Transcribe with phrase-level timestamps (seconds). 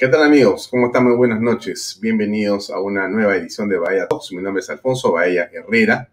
[0.00, 0.66] ¿Qué tal amigos?
[0.68, 1.04] ¿Cómo están?
[1.04, 1.98] Muy buenas noches.
[2.00, 4.32] Bienvenidos a una nueva edición de Bahía Talks.
[4.32, 6.08] Mi nombre es Alfonso Bahía Herrera.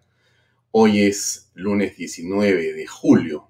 [0.71, 3.47] Hoy es lunes 19 de julio,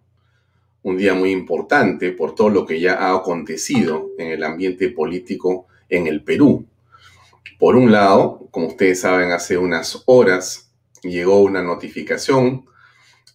[0.84, 5.66] un día muy importante por todo lo que ya ha acontecido en el ambiente político
[5.90, 6.68] en el Perú.
[7.58, 12.64] Por un lado, como ustedes saben, hace unas horas llegó una notificación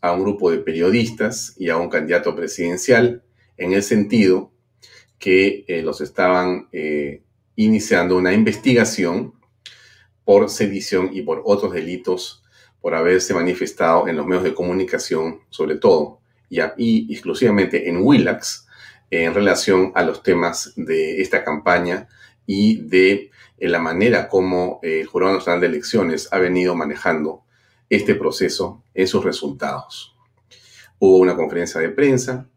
[0.01, 3.25] a un grupo de periodistas y a un candidato presidencial
[3.57, 4.52] en el sentido
[5.23, 7.23] que eh, los estaban eh,
[7.55, 9.35] iniciando una investigación
[10.25, 12.43] por sedición y por otros delitos
[12.81, 16.19] por haberse manifestado en los medios de comunicación, sobre todo,
[16.51, 18.67] y, exclusivamente en Willax,
[19.12, 22.09] en relación a los temas de esta campaña
[22.45, 27.45] y de eh, la manera como el Jurado Nacional de Elecciones ha venido manejando
[27.89, 30.17] este proceso en sus resultados.
[30.98, 32.48] Hubo una conferencia de prensa,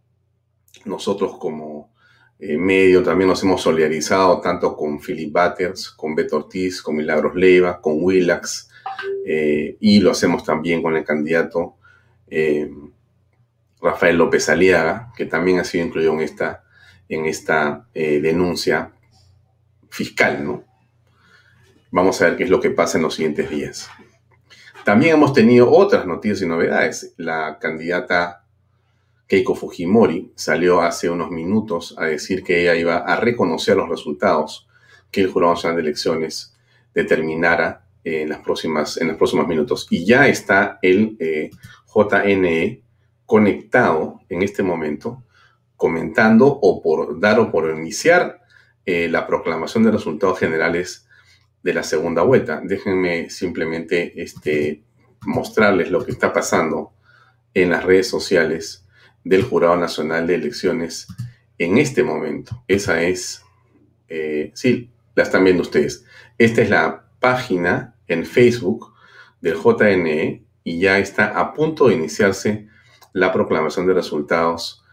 [0.83, 1.93] nosotros como
[2.37, 7.35] eh, medio también nos hemos solidarizado tanto con Philip Butters, con Beto Ortiz, con Milagros
[7.35, 8.69] Leiva, con Willax,
[9.25, 11.75] eh, y lo hacemos también con el candidato
[12.27, 12.69] eh,
[13.81, 16.63] Rafael López Aliaga, que también ha sido incluido en esta,
[17.07, 18.91] en esta denuncia
[19.89, 20.63] fiscal, ¿no?
[21.91, 23.89] Vamos a ver qué es lo que pasa en los siguientes días.
[24.83, 27.13] También hemos tenido otras noticias y novedades.
[27.17, 28.44] La candidata
[29.27, 34.67] Keiko Fujimori salió hace unos minutos a decir que ella iba a reconocer los resultados
[35.11, 36.55] que el Jurado Nacional de Elecciones
[36.93, 39.87] determinara en, las próximas, en los próximos minutos.
[39.89, 41.49] Y ya está el eh,
[41.87, 42.83] JNE
[43.25, 45.23] conectado en este momento,
[45.75, 48.41] comentando o por dar o por iniciar
[48.85, 51.07] eh, la proclamación de resultados generales
[51.63, 52.61] de la segunda vuelta.
[52.63, 54.83] Déjenme simplemente este,
[55.21, 56.93] mostrarles lo que está pasando
[57.55, 58.84] en las redes sociales
[59.25, 61.07] del Jurado Nacional de Elecciones
[61.57, 62.63] en este momento.
[62.67, 63.43] Esa es,
[64.07, 66.05] eh, sí, la están viendo ustedes.
[66.37, 68.93] Esta es la página en Facebook
[69.41, 72.67] del JNE y ya está a punto de iniciarse
[73.13, 74.83] la proclamación de resultados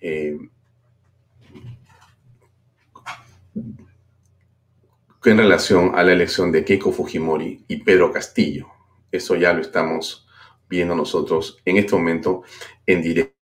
[0.00, 0.38] eh,
[5.24, 8.68] en relación a la elección de Keiko Fujimori y Pedro Castillo.
[9.10, 10.26] Eso ya lo estamos
[10.68, 12.42] viendo nosotros en este momento
[12.86, 13.39] en directo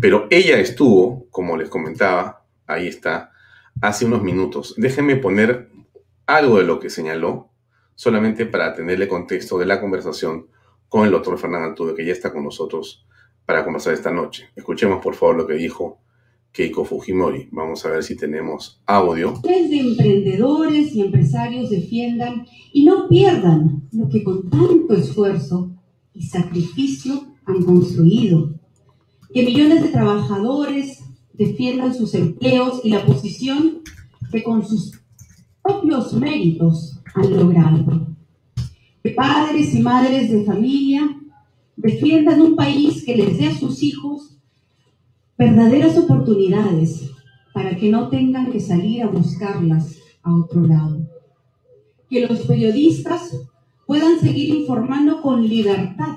[0.00, 3.32] pero ella estuvo, como les comentaba, ahí está,
[3.80, 4.74] hace unos minutos.
[4.76, 5.70] Déjenme poner
[6.26, 7.50] algo de lo que señaló,
[7.94, 10.48] solamente para tenerle contexto de la conversación
[10.88, 13.06] con el doctor Fernando Altuve, que ya está con nosotros
[13.44, 14.50] para conversar esta noche.
[14.56, 16.00] Escuchemos, por favor, lo que dijo
[16.52, 17.48] Keiko Fujimori.
[17.50, 19.34] Vamos a ver si tenemos audio.
[19.42, 25.70] De emprendedores y empresarios defiendan y no pierdan lo que con tanto esfuerzo
[26.12, 28.57] y sacrificio han construido
[29.32, 33.80] que millones de trabajadores defiendan sus empleos y la posición
[34.30, 34.92] que con sus
[35.62, 38.08] propios méritos han logrado.
[39.02, 41.16] Que padres y madres de familia
[41.76, 44.38] defiendan un país que les dé a sus hijos
[45.36, 47.08] verdaderas oportunidades
[47.54, 51.08] para que no tengan que salir a buscarlas a otro lado.
[52.10, 53.36] Que los periodistas
[53.86, 56.16] puedan seguir informando con libertad,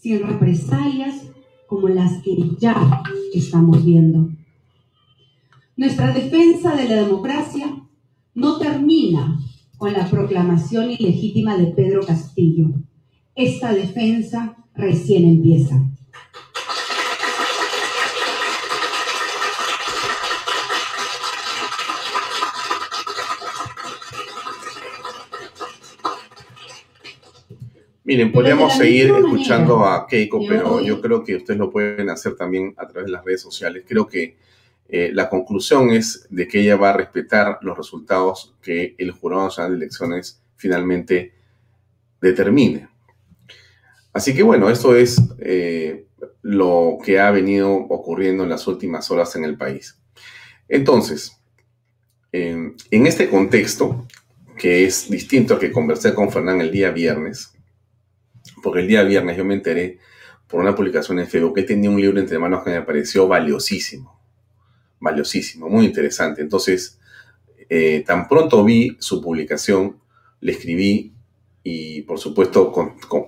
[0.00, 1.28] sin represalias
[1.68, 3.02] como las que ya
[3.32, 4.30] estamos viendo.
[5.76, 7.66] Nuestra defensa de la democracia
[8.34, 9.38] no termina
[9.76, 12.70] con la proclamación ilegítima de Pedro Castillo.
[13.34, 15.80] Esta defensa recién empieza.
[28.08, 32.72] Miren, podríamos seguir escuchando a Keiko, pero yo creo que ustedes lo pueden hacer también
[32.78, 33.84] a través de las redes sociales.
[33.86, 34.38] Creo que
[34.88, 39.44] eh, la conclusión es de que ella va a respetar los resultados que el Jurado
[39.44, 41.34] Nacional de Elecciones finalmente
[42.18, 42.88] determine.
[44.14, 46.06] Así que bueno, esto es eh,
[46.40, 50.00] lo que ha venido ocurriendo en las últimas horas en el país.
[50.66, 51.38] Entonces,
[52.32, 54.06] en este contexto,
[54.56, 57.52] que es distinto al que conversé con Fernán el día viernes,
[58.62, 59.98] porque el día viernes yo me enteré
[60.48, 64.18] por una publicación en Facebook que tenía un libro entre manos que me pareció valiosísimo,
[64.98, 66.40] valiosísimo, muy interesante.
[66.40, 66.98] Entonces,
[67.68, 70.00] eh, tan pronto vi su publicación,
[70.40, 71.12] le escribí
[71.62, 72.72] y por supuesto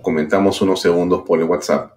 [0.02, 1.92] comentamos unos segundos por el WhatsApp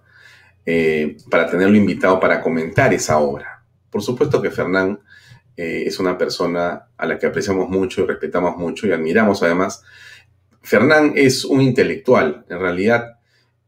[0.66, 3.64] eh, para tenerlo invitado para comentar esa obra.
[3.90, 5.00] Por supuesto que Fernán
[5.56, 9.82] eh, es una persona a la que apreciamos mucho y respetamos mucho y admiramos además.
[10.62, 13.13] Fernán es un intelectual, en realidad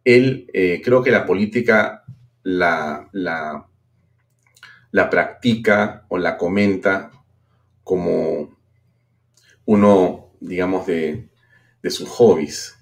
[0.06, 2.04] él eh, creo que la política
[2.44, 7.10] la, la, practica o la comenta
[7.82, 8.56] como
[9.64, 11.28] uno, digamos, de,
[11.82, 12.78] de sus hobbies.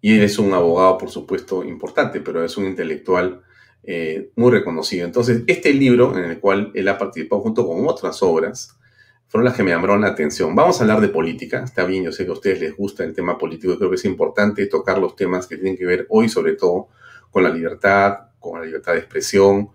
[0.00, 3.42] Y él es un abogado, por supuesto, importante, pero es un intelectual
[3.84, 5.06] eh, muy reconocido.
[5.06, 8.76] Entonces, este libro, en el cual él ha participado junto con otras obras,
[9.34, 10.54] fueron las que me llamaron la atención.
[10.54, 13.12] Vamos a hablar de política, está bien, yo sé que a ustedes les gusta el
[13.12, 16.52] tema político, creo que es importante tocar los temas que tienen que ver hoy, sobre
[16.52, 16.86] todo,
[17.32, 19.70] con la libertad, con la libertad de expresión,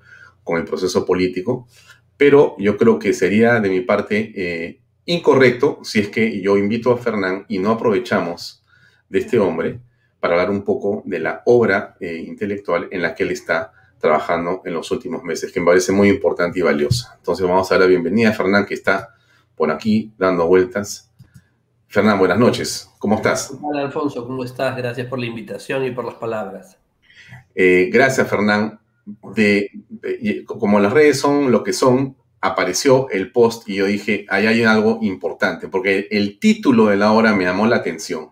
[0.45, 1.67] con el proceso político,
[2.15, 6.93] pero yo creo que sería de mi parte eh, incorrecto si es que yo invito
[6.93, 8.63] a Fernán y no aprovechamos
[9.09, 9.81] de este hombre
[10.21, 14.61] para hablar un poco de la obra eh, intelectual en la que él está trabajando
[14.63, 17.15] en los últimos meses, que me parece muy importante y valiosa.
[17.17, 19.15] Entonces vamos a dar la bienvenida a Fernán, que está
[19.59, 21.11] por aquí dando vueltas.
[21.87, 22.89] Fernán, buenas noches.
[22.97, 23.53] ¿Cómo estás?
[23.61, 24.25] Hola, Alfonso.
[24.25, 24.77] ¿Cómo estás?
[24.77, 26.77] Gracias por la invitación y por las palabras.
[27.53, 28.79] Eh, gracias, Fernán.
[29.35, 29.69] De,
[30.45, 34.63] como las redes son lo que son, apareció el post y yo dije, ahí hay
[34.63, 38.29] algo importante, porque el título de la obra me llamó la atención.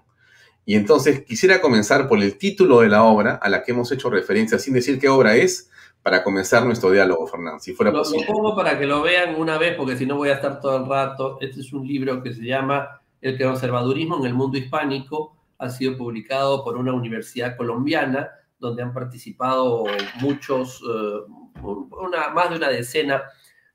[0.66, 4.10] Y entonces quisiera comenzar por el título de la obra a la que hemos hecho
[4.10, 5.70] referencia, sin decir qué obra es,
[6.02, 8.26] para comenzar nuestro diálogo, Fernando, si fuera lo, posible.
[8.28, 10.78] Lo pongo para que lo vean una vez, porque si no voy a estar todo
[10.78, 11.38] el rato.
[11.42, 15.36] Este es un libro que se llama El conservadurismo en el mundo hispánico.
[15.58, 18.30] Ha sido publicado por una universidad colombiana,
[18.60, 19.86] donde han participado
[20.20, 21.26] muchos, uh,
[21.62, 23.24] una, más de una decena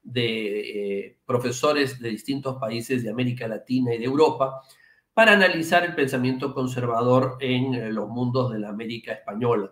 [0.03, 4.63] de eh, profesores de distintos países de América Latina y de Europa
[5.15, 9.71] para analizar el pensamiento conservador en eh, los mundos de la América española.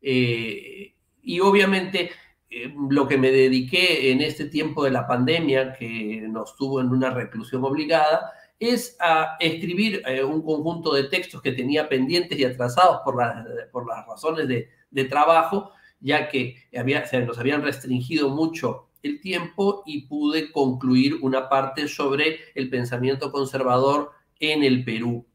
[0.00, 2.10] Eh, y obviamente
[2.50, 6.88] eh, lo que me dediqué en este tiempo de la pandemia, que nos tuvo en
[6.88, 13.00] una reclusión obligada, es a escribir un conjunto de textos que tenía pendientes y atrasados
[13.04, 13.16] por,
[13.72, 19.20] por las razones de, de, trabajo, ya que había, se nos habían restringido mucho el
[19.20, 25.26] tiempo y pude concluir una parte sobre el pensamiento conservador en el Perú.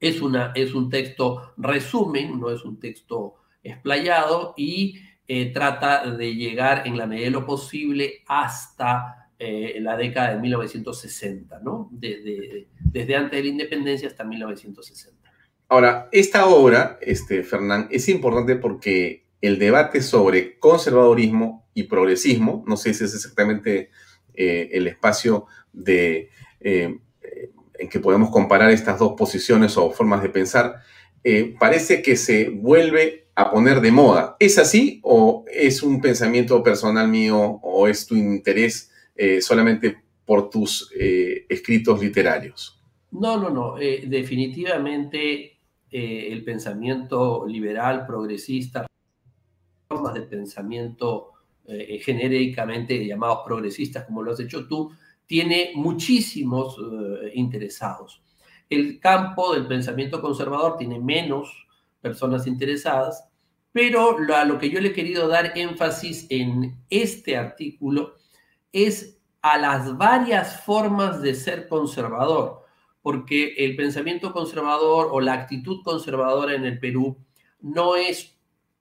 [0.00, 6.34] Es, una, es un texto resumen, no es un texto explayado y eh, trata de
[6.34, 11.88] llegar en la medida de lo posible hasta eh, la década de 1960, ¿no?
[11.92, 12.66] desde
[13.14, 15.30] antes de la independencia hasta 1960.
[15.68, 22.76] Ahora, esta obra, este, Fernán, es importante porque el debate sobre conservadorismo y progresismo, no
[22.76, 23.90] sé si es exactamente
[24.34, 26.30] eh, el espacio de
[27.78, 30.82] en que podemos comparar estas dos posiciones o formas de pensar,
[31.24, 34.36] eh, parece que se vuelve a poner de moda.
[34.38, 40.50] ¿Es así o es un pensamiento personal mío o es tu interés eh, solamente por
[40.50, 42.80] tus eh, escritos literarios?
[43.10, 43.76] No, no, no.
[43.76, 45.56] definitivamente
[45.90, 48.86] el pensamiento liberal, progresista,
[49.88, 51.32] formas de pensamiento
[51.66, 54.92] genéricamente llamados progresistas, como lo has hecho tú,
[55.26, 56.76] tiene muchísimos
[57.32, 58.22] interesados.
[58.68, 61.66] El campo del pensamiento conservador tiene menos
[62.00, 63.28] personas interesadas,
[63.72, 68.14] pero lo, a lo que yo le he querido dar énfasis en este artículo
[68.72, 72.64] es a las varias formas de ser conservador,
[73.02, 77.16] porque el pensamiento conservador o la actitud conservadora en el Perú
[77.60, 78.36] no es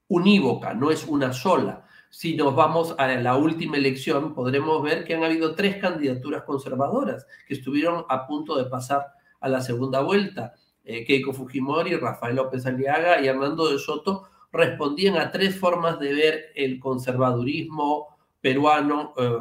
[0.08, 1.86] unívoca, no es una sola.
[2.10, 7.28] Si nos vamos a la última elección, podremos ver que han habido tres candidaturas conservadoras
[7.48, 9.06] que estuvieron a punto de pasar
[9.40, 10.54] a la segunda vuelta.
[10.84, 16.14] Eh, Keiko Fujimori, Rafael López Aliaga y Hernando de Soto respondían a tres formas de
[16.14, 19.38] ver el conservadurismo peruano eh,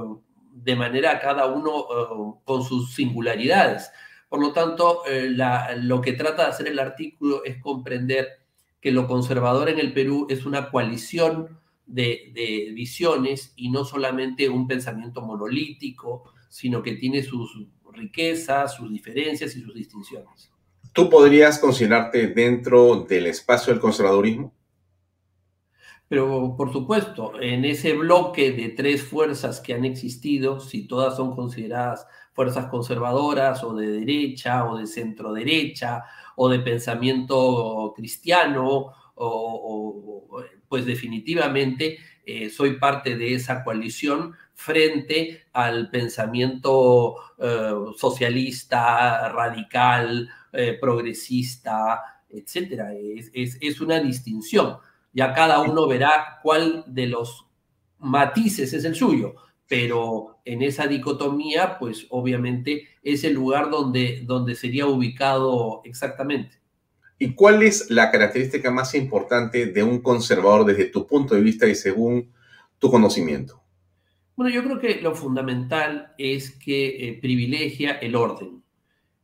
[0.53, 3.91] de manera cada uno eh, con sus singularidades.
[4.29, 5.03] Por lo tanto,
[5.77, 8.27] lo que trata de hacer el artículo es comprender
[8.81, 14.67] que lo conservador en el Perú es una coalición de, visiones y no solamente un
[14.67, 20.53] pensamiento monolítico, sino que tiene sus riquezas, sus diferencias y sus distinciones.
[20.93, 24.53] ¿Tú podrías considerarte dentro del espacio del conservadurismo?
[26.09, 31.35] Pero por supuesto, en ese bloque de tres fuerzas que han existido, si todas son
[31.35, 36.05] consideradas fuerzas conservadoras o de derecha o de centro derecha
[36.37, 40.29] o de pensamiento cristiano o,
[40.69, 50.79] pues definitivamente eh, soy parte de esa coalición frente al pensamiento eh, socialista, radical, eh,
[50.81, 52.89] progresista, etcétera.
[53.33, 54.79] Es, una distinción.
[55.13, 57.47] Ya cada uno verá cuál de los
[57.99, 59.35] matices es el suyo,
[59.69, 66.57] pero en esa dicotomía, pues obviamente es el lugar donde, donde sería ubicado exactamente.
[67.19, 71.67] ¿Y cuál es la característica más importante de un conservador desde tu punto de vista
[71.67, 72.33] y según
[72.79, 73.66] tu conocimiento?
[74.37, 78.63] Bueno, yo creo que lo fundamental es que eh, privilegia el orden.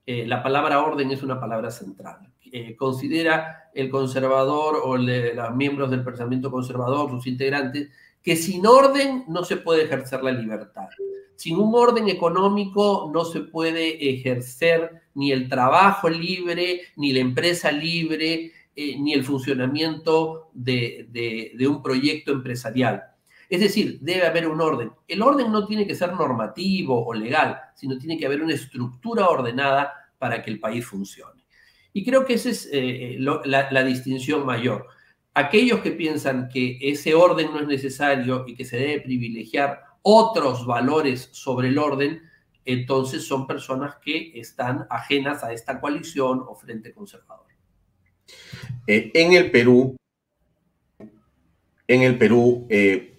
[0.06, 2.32] eh, la palabra orden es una palabra central.
[2.50, 7.90] Eh, considera el conservador o los miembros del pensamiento conservador, sus integrantes,
[8.22, 10.88] que sin orden no se puede ejercer la libertad.
[11.36, 17.70] Sin un orden económico no se puede ejercer ni el trabajo libre, ni la empresa
[17.70, 23.11] libre, ni el funcionamiento de, un proyecto empresarial.
[23.52, 24.92] Es decir, debe haber un orden.
[25.06, 29.28] El orden no tiene que ser normativo o legal, sino tiene que haber una estructura
[29.28, 31.44] ordenada para que el país funcione.
[31.92, 34.86] Y creo que esa es eh, la, distinción mayor.
[35.34, 40.64] Aquellos que piensan que ese orden no es necesario y que se debe privilegiar otros
[40.64, 42.22] valores sobre el orden,
[42.64, 47.48] entonces son personas que están ajenas a esta coalición o frente conservador.
[48.86, 49.94] Eh, en el Perú,
[51.86, 53.11] en el Perú, eh,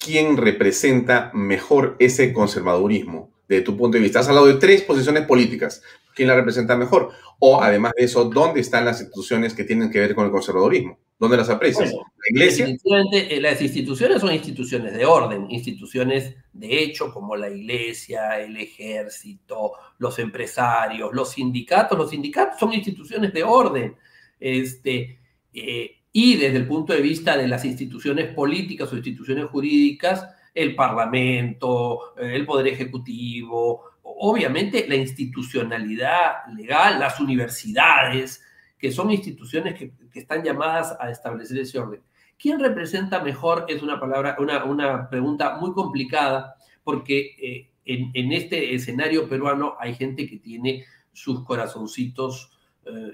[0.00, 4.20] ¿quién representa mejor ese conservadurismo de tu punto de vista?
[4.20, 5.82] Has hablado de tres posiciones políticas.
[6.14, 7.10] ¿Quién la representa mejor?
[7.38, 10.98] O además de eso, ¿dónde están las instituciones que tienen que ver con el conservadurismo?
[11.18, 11.92] ¿Dónde las aprecias?
[11.92, 12.66] ¿La iglesia?
[13.12, 19.72] Eh, las instituciones son instituciones de orden, instituciones de hecho como la iglesia, el ejército,
[19.98, 21.96] los empresarios, los sindicatos.
[21.96, 23.96] Los sindicatos son instituciones de orden.
[24.38, 25.18] Este,
[25.52, 30.74] eh, y desde el punto de vista de las instituciones políticas o instituciones jurídicas, el
[30.74, 38.42] Parlamento, el Poder Ejecutivo, obviamente la institucionalidad legal, las universidades,
[38.76, 42.00] que son instituciones que, están llamadas a establecer ese orden.
[42.38, 43.66] ¿Quién representa mejor?
[43.68, 49.76] Es una palabra, una, una pregunta muy complicada, porque eh, en, en, este escenario peruano
[49.78, 52.50] hay gente que tiene sus corazoncitos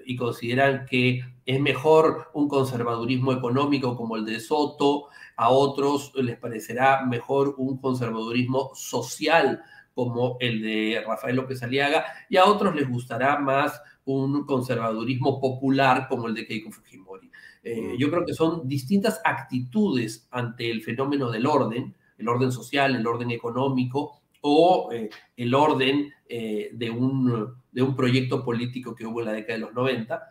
[0.05, 6.39] y consideran que es mejor un conservadurismo económico como el de Soto, a otros les
[6.39, 9.63] parecerá mejor un conservadurismo social
[9.95, 16.07] como el de Rafael López Aliaga, y a otros les gustará más un conservadurismo popular
[16.09, 17.31] como el de Keiko Fujimori.
[17.63, 17.97] Eh, mm.
[17.97, 23.07] yo creo que son distintas actitudes ante el fenómeno del orden, el orden social, el
[23.07, 29.27] orden económico o eh, el orden de un de un proyecto político que hubo en
[29.27, 30.23] la década de los 90,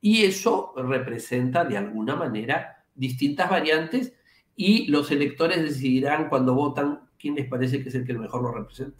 [0.00, 4.12] y eso representa de alguna manera distintas variantes
[4.54, 8.52] y los electores decidirán cuando votan quién les parece que es el que mejor lo
[8.52, 8.96] representa.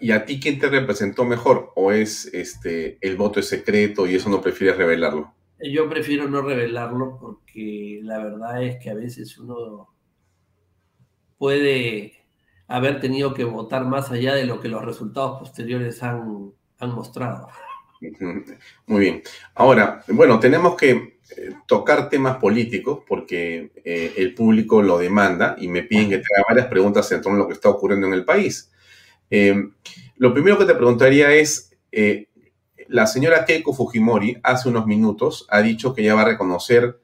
[0.00, 1.72] ¿Y a ti quién te representó mejor?
[1.76, 5.32] ¿O es este el voto es secreto y eso no prefieres revelarlo?
[5.60, 9.88] Yo prefiero no revelarlo porque la verdad es que a veces uno
[11.36, 12.12] puede
[12.68, 17.48] haber tenido que votar más allá de lo que los resultados posteriores han, han mostrado.
[18.86, 19.22] Muy bien.
[19.54, 25.68] Ahora, bueno, tenemos que eh, tocar temas políticos porque eh, el público lo demanda y
[25.68, 28.24] me piden que te varias preguntas en torno a lo que está ocurriendo en el
[28.24, 28.70] país.
[29.30, 29.70] Eh,
[30.16, 31.64] lo primero que te preguntaría es,
[32.88, 37.00] la señora Keiko Fujimori hace unos minutos ha dicho que ella va a reconocer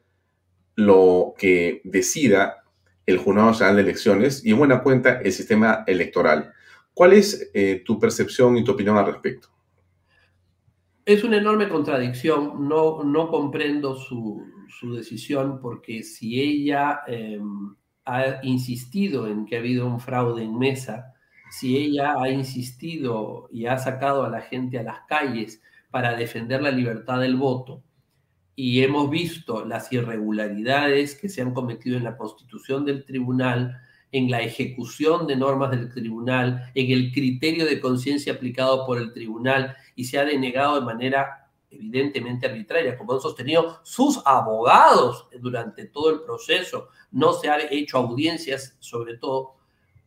[0.75, 2.64] lo que decida
[3.07, 6.53] el Jurado Nacional de Elecciones y en buena cuenta el sistema electoral.
[6.93, 7.51] ¿Cuál es
[7.85, 9.49] tu percepción y tu opinión al respecto?
[11.07, 14.43] Es una enorme contradicción, no, no comprendo su,
[14.95, 21.15] decisión porque si ella em, ha insistido en que ha habido un fraude en mesa,
[21.51, 26.63] si ella ha insistido y ha sacado a la gente a las calles para defender
[26.63, 27.83] la libertad del voto,
[28.57, 33.81] y hemos visto las irregularidades que se han cometido en la constitución del tribunal,
[34.13, 39.13] en la ejecución de normas del tribunal, en el criterio de conciencia aplicado por el
[39.13, 45.87] tribunal y se ha denegado de manera evidentemente arbitraria, como han sostenido sus abogados durante
[45.87, 46.89] todo el proceso.
[47.11, 49.57] No se han hecho audiencias, sobre todo,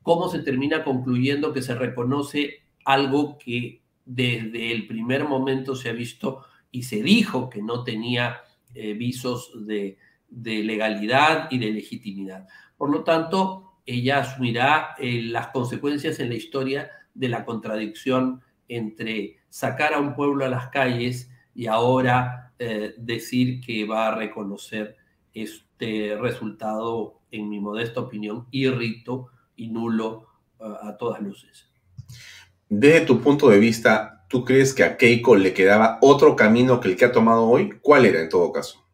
[0.01, 5.93] cómo se termina concluyendo que se reconoce algo que desde el primer momento se ha
[5.93, 6.45] visto
[6.77, 8.41] y se dijo que no tenía
[8.75, 9.97] eh, visos de,
[10.29, 12.47] legalidad y de legitimidad.
[12.77, 19.37] Por lo tanto, ella asumirá eh, las consecuencias en la historia de la contradicción entre
[19.49, 24.97] sacar a un pueblo a las calles y ahora eh, decir que va a reconocer
[25.33, 30.27] este resultado, en mi modesta opinión, irrito y nulo
[30.59, 31.71] a todas luces.
[32.69, 36.89] Desde tu punto de vista, ¿tú crees que a Keiko le quedaba otro camino que
[36.89, 37.79] el que ha tomado hoy?
[37.81, 38.85] ¿Cuál era en todo caso?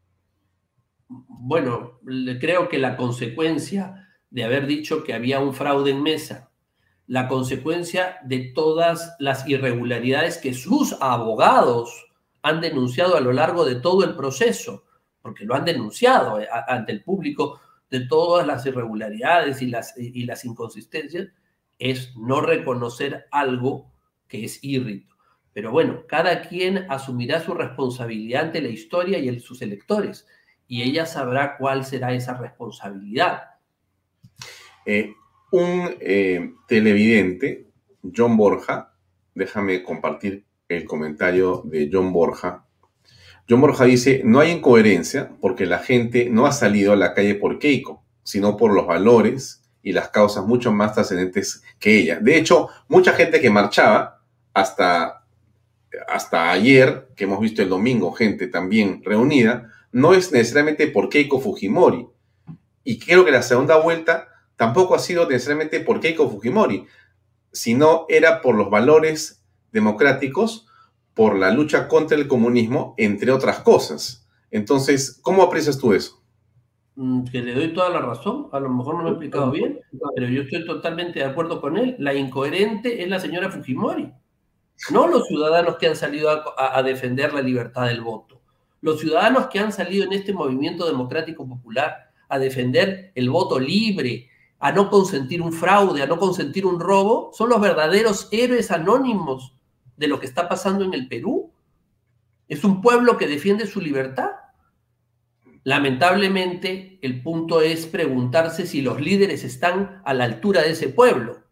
[1.08, 2.00] Bueno,
[2.40, 6.52] creo que la consecuencia de haber dicho que había un fraude en mesa,
[7.08, 12.08] la consecuencia de todas las irregularidades que sus abogados
[12.42, 14.86] han denunciado a lo largo de todo el proceso,
[15.22, 20.26] porque lo han denunciado eh, ante el público de todas las irregularidades y las, y
[20.26, 21.28] las inconsistencias,
[21.80, 23.92] es no reconocer algo
[24.28, 25.16] que es irrito.
[25.54, 30.28] Pero bueno, cada quien asumirá su responsabilidad ante la historia y sus electores,
[30.68, 33.44] y ella sabrá cuál será esa responsabilidad.
[34.86, 35.14] Eh,
[35.52, 37.68] un eh, televidente,
[38.16, 38.96] John Borja,
[39.36, 42.66] déjame compartir el comentario de John Borja.
[43.48, 47.36] John Borja dice, no hay incoherencia porque la gente no ha salido a la calle
[47.36, 52.20] por Keiko, sino por los valores y las causas mucho más trascendentes que ella.
[52.20, 54.22] De hecho, mucha gente que marchaba
[54.54, 55.26] hasta,
[56.08, 61.40] hasta ayer, que hemos visto el domingo, gente también reunida, no es necesariamente por Keiko
[61.40, 62.08] Fujimori.
[62.86, 66.88] Y creo que la segunda vuelta tampoco ha sido necesariamente por Keiko Fujimori,
[67.52, 70.68] sino era por los valores democráticos,
[71.14, 74.28] por la lucha contra el comunismo, entre otras cosas.
[74.50, 76.23] Entonces, ¿cómo aprecias tú eso?
[76.96, 79.80] Mm, que le doy toda la razón, a lo mejor no me he explicado bien,
[80.16, 81.96] pero yo estoy totalmente de acuerdo con él.
[81.98, 84.12] La incoherente es la señora Fujimori,
[84.92, 88.42] no los ciudadanos que han salido a, defender la libertad del voto.
[88.82, 94.30] Los ciudadanos que han salido en este movimiento democrático popular a defender el voto libre,
[94.60, 99.56] a no consentir un fraude, a no consentir un robo, son los verdaderos héroes anónimos
[99.98, 101.52] de lo que está pasando en el Perú.
[102.48, 104.32] Es un pueblo que defiende su libertad
[105.64, 111.44] Lamentablemente, el punto es preguntarse si los líderes están a la altura de ese pueblo.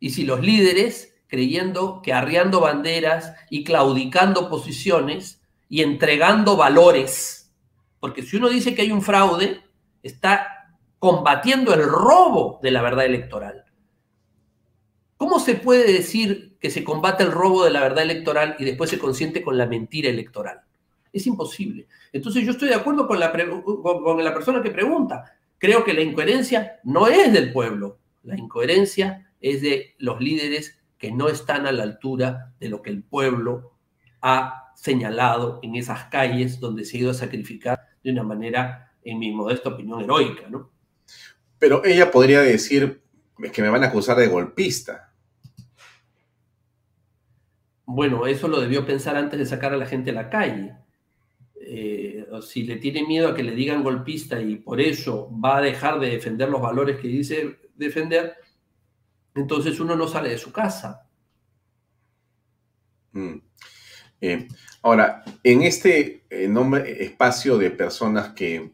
[0.00, 7.52] Y si los líderes, creyendo que arriando banderas y claudicando posiciones y entregando valores,
[8.00, 9.60] porque si uno dice que hay un fraude,
[10.02, 13.64] está combatiendo el robo de la verdad electoral.
[15.16, 18.90] ¿Cómo se puede decir que se combate el robo de la verdad electoral y después
[18.90, 20.62] se consiente con la mentira electoral?
[21.12, 21.86] Es imposible.
[22.12, 25.36] Entonces yo estoy de acuerdo con la, con la persona que pregunta.
[25.58, 31.12] Creo que la incoherencia no es del pueblo, la incoherencia es de los líderes que
[31.12, 33.72] no están a la altura de lo que el pueblo
[34.20, 39.18] ha señalado en esas calles donde se ha ido a sacrificar de una manera, en
[39.18, 40.70] mi modesta opinión, heroica, ¿no?
[41.58, 43.02] Pero ella podría decir
[43.52, 45.12] que me van a acusar de golpista.
[47.84, 50.76] Bueno, eso lo debió pensar antes de sacar a la gente a la calle.
[52.30, 55.62] Eh, si le tiene miedo a que le digan golpista y por eso va a
[55.62, 58.36] dejar de defender los valores que dice defender,
[59.34, 61.06] entonces uno no sale de su casa.
[63.12, 63.36] Mm.
[64.20, 64.48] Eh,
[64.82, 68.72] ahora, en este enorme espacio de personas que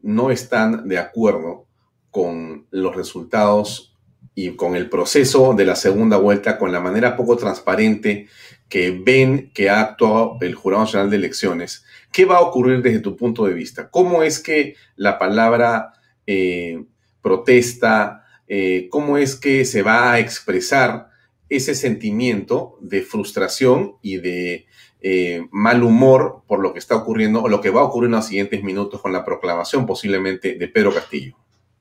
[0.00, 1.66] no están de acuerdo
[2.10, 3.94] con los resultados
[4.34, 8.28] y con el proceso de la segunda vuelta, con la manera poco transparente
[8.68, 13.00] que ven que ha actuado el Jurado Nacional de Elecciones, ¿qué va a ocurrir desde
[13.00, 13.90] tu punto de vista?
[13.90, 15.92] ¿Cómo es que la palabra
[16.26, 16.84] eh,
[17.22, 21.08] protesta, eh, cómo es que se va a expresar
[21.48, 24.66] ese sentimiento de frustración y de
[25.00, 28.16] eh, mal humor por lo que está ocurriendo o lo que va a ocurrir en
[28.16, 31.36] los siguientes minutos con la proclamación posiblemente de Pedro Castillo?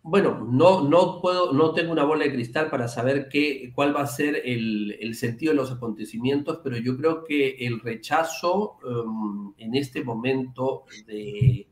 [0.08, 4.02] Bueno, no, no puedo, no tengo una bola de cristal para saber qué, cuál va
[4.02, 9.74] a ser el, sentido de los acontecimientos, pero yo creo que el rechazo em, en
[9.74, 11.68] este momento de,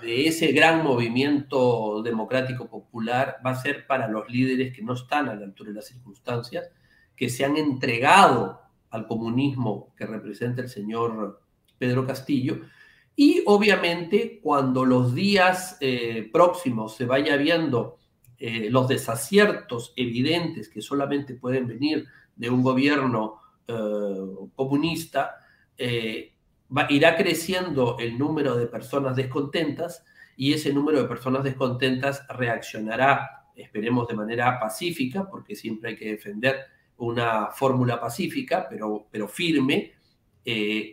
[0.00, 5.34] ese gran movimiento democrático popular va a ser para los líderes que no están a
[5.34, 6.70] la altura de las circunstancias,
[7.16, 11.40] que se han entregado al comunismo que representa el señor
[11.78, 12.60] Pedro Castillo
[13.16, 17.96] y obviamente cuando los días eh, próximos se vaya viendo
[18.38, 23.74] eh, los desaciertos evidentes que solamente pueden venir de un gobierno eh,
[24.54, 25.36] comunista,
[26.88, 30.04] irá creciendo el número de personas descontentas
[30.36, 36.10] y ese número de personas descontentas reaccionará, esperemos de manera pacífica, porque siempre hay que
[36.10, 36.60] defender
[36.98, 39.92] una fórmula pacífica, pero, pero firme,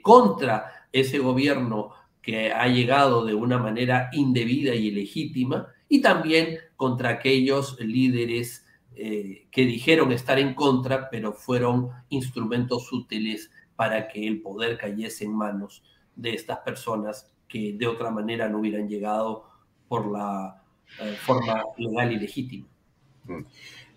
[0.01, 1.91] contra ese gobierno
[2.23, 9.47] que ha llegado de una manera indebida y ilegítima, y también contra aquellos líderes eh,
[9.51, 15.35] que dijeron estar en contra, pero fueron instrumentos útiles para que el poder cayese en
[15.35, 15.83] manos
[16.15, 19.45] de estas personas que de otra manera no hubieran llegado
[19.87, 20.63] por la
[21.01, 22.67] eh, forma legal y legítima.
[23.25, 23.41] Mm.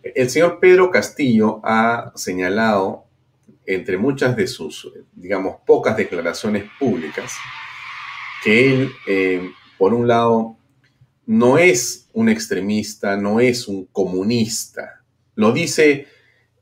[0.02, 3.04] El señor Pedro Castillo ha señalado,
[3.64, 7.36] entre muchas de sus, digamos, pocas declaraciones públicas,
[8.46, 10.56] que él, eh, por un lado,
[11.26, 15.02] no es un extremista, no es un comunista.
[15.34, 16.06] Lo dice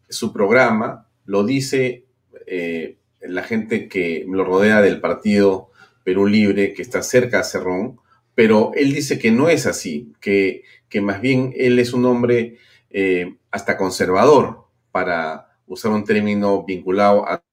[0.08, 2.06] su programa, lo dice
[2.46, 5.72] eh, la gente que lo rodea del partido
[6.04, 8.00] Perú Libre, que está cerca a Cerrón,
[8.34, 12.56] pero él dice que no es así, que, que más bien él es un hombre
[12.88, 17.44] eh, hasta conservador, para usar un término vinculado a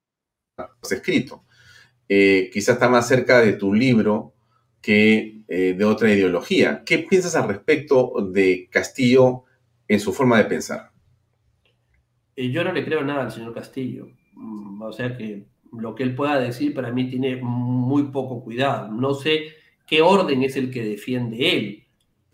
[0.89, 1.40] escrito.
[2.13, 4.33] Eh, quizás está más cerca de tu libro
[4.81, 6.83] que eh, de otra ideología.
[6.85, 9.45] ¿Qué piensas al respecto de Castillo
[9.87, 10.91] en su forma de pensar?
[12.35, 14.09] Eh, yo no le creo nada al señor Castillo.
[14.33, 18.91] Mm, o sea que lo que él pueda decir para mí tiene muy poco cuidado.
[18.91, 19.53] No sé
[19.87, 21.87] qué orden es el que defiende él,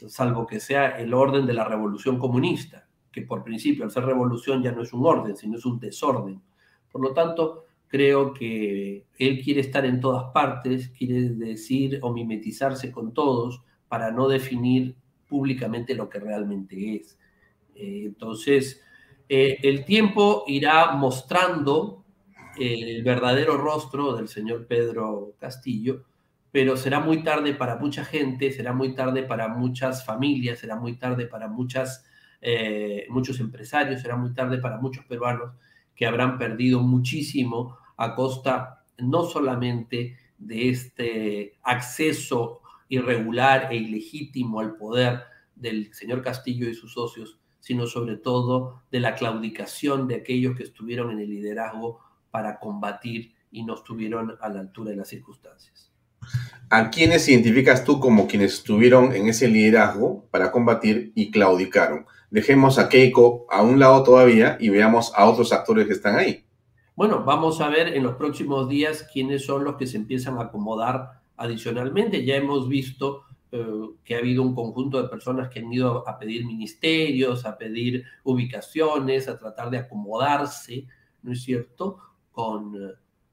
[0.07, 4.63] salvo que sea el orden de la revolución comunista, que por principio al ser revolución
[4.63, 6.41] ya no es un orden, sino es un desorden.
[6.91, 12.91] Por lo tanto, creo que él quiere estar en todas partes, quiere decir o mimetizarse
[12.91, 14.95] con todos para no definir
[15.27, 17.17] públicamente lo que realmente es.
[17.75, 18.81] Eh, entonces,
[19.29, 22.05] eh, el tiempo irá mostrando
[22.59, 26.05] el verdadero rostro del señor Pedro Castillo,
[26.51, 30.97] pero será muy tarde para mucha gente, será muy tarde para muchas familias, será muy
[30.97, 32.05] tarde para muchas,
[32.41, 35.51] eh, muchos empresarios, será muy tarde para muchos peruanos
[35.97, 44.75] que habrán perdido muchísimo a costa no solamente de este acceso irregular e ilegítimo al
[44.75, 45.23] poder
[45.55, 50.63] del señor Castillo y sus socios, sino sobre todo de la claudicación de aquellos que
[50.63, 51.99] estuvieron en el liderazgo
[52.31, 55.91] para combatir y no estuvieron a la altura de las circunstancias.
[56.69, 62.05] ¿A quiénes identificas tú como quienes estuvieron en ese liderazgo para combatir y claudicaron?
[62.29, 66.43] Dejemos a Keiko a un lado todavía y veamos a otros actores que están ahí.
[66.95, 70.43] Bueno, vamos a ver en los próximos días quiénes son los que se empiezan a
[70.43, 72.25] acomodar adicionalmente.
[72.25, 73.65] Ya hemos visto eh,
[74.03, 78.03] que ha habido un conjunto de personas que han ido a pedir ministerios, a pedir
[78.23, 80.85] ubicaciones, a tratar de acomodarse,
[81.21, 81.97] ¿no es cierto?
[82.31, 82.75] Con,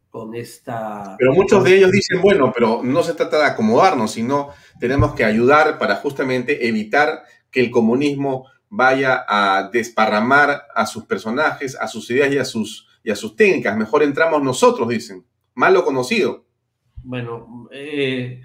[0.08, 1.16] con esta...
[1.18, 5.24] Pero muchos de ellos dicen, bueno, pero no se trata de acomodarnos, sino tenemos que
[5.24, 12.10] ayudar para justamente evitar que el comunismo vaya a desparramar a sus personajes, a sus
[12.10, 13.76] ideas y a sus, y a sus técnicas.
[13.76, 15.24] Mejor entramos nosotros, dicen.
[15.54, 16.44] Malo conocido.
[17.02, 18.40] Bueno, eh,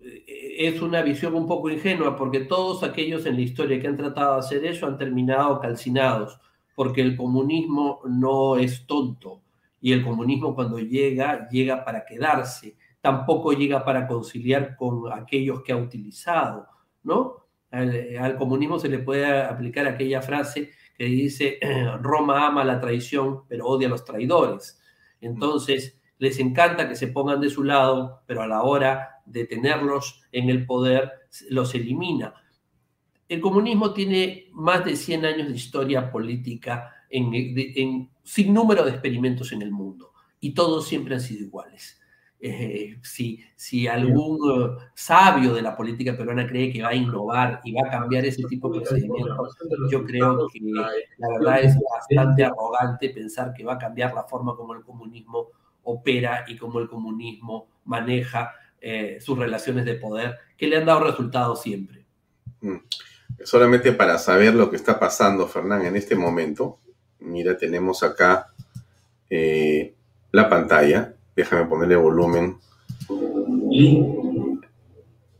[0.00, 4.34] es una visión un poco ingenua porque todos aquellos en la historia que han tratado
[4.34, 6.40] de hacer eso han terminado calcinados,
[6.74, 9.42] porque el comunismo no es tonto
[9.80, 15.72] y el comunismo cuando llega, llega para quedarse, tampoco llega para conciliar con aquellos que
[15.72, 16.68] ha utilizado,
[17.02, 17.36] ¿no?
[17.70, 21.58] Al, comunismo se le puede aplicar aquella frase que dice,
[22.00, 24.80] Roma ama la traición, pero odia a los traidores.
[25.20, 30.22] Entonces, les encanta que se pongan de su lado, pero a la hora de tenerlos
[30.32, 31.12] en el poder,
[31.48, 32.34] los elimina.
[33.28, 39.52] El comunismo tiene más de 100 años de historia política en, sin número de experimentos
[39.52, 41.99] en el mundo, y todos siempre han sido iguales.
[42.42, 47.60] Eh, si, si, algún eh, sabio de la política peruana cree que va a innovar
[47.64, 49.58] y va a cambiar ese tipo de procedimientos,
[49.90, 50.58] yo creo que
[51.18, 55.48] la verdad es bastante arrogante pensar que va a cambiar la forma como el comunismo
[55.82, 61.00] opera y cómo el comunismo maneja eh, sus relaciones de poder, que le han dado
[61.00, 62.06] resultados siempre.
[62.62, 62.76] Mm.
[63.44, 66.78] Solamente para saber lo que está pasando, Fernán, en este momento,
[67.18, 68.46] mira, tenemos acá
[70.32, 72.58] la pantalla Déjame ponerle volumen.
[73.70, 74.02] Y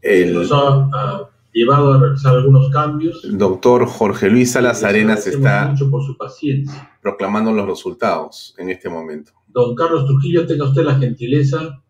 [0.03, 3.24] el, nos ha, llevado a realizar algunos cambios.
[3.24, 6.96] El doctor Jorge Luis Salas Arenas está mucho por su paciencia.
[7.03, 9.33] proclamando los resultados en este momento.
[9.48, 11.83] Don Carlos Trujillo, tenga usted la gentileza,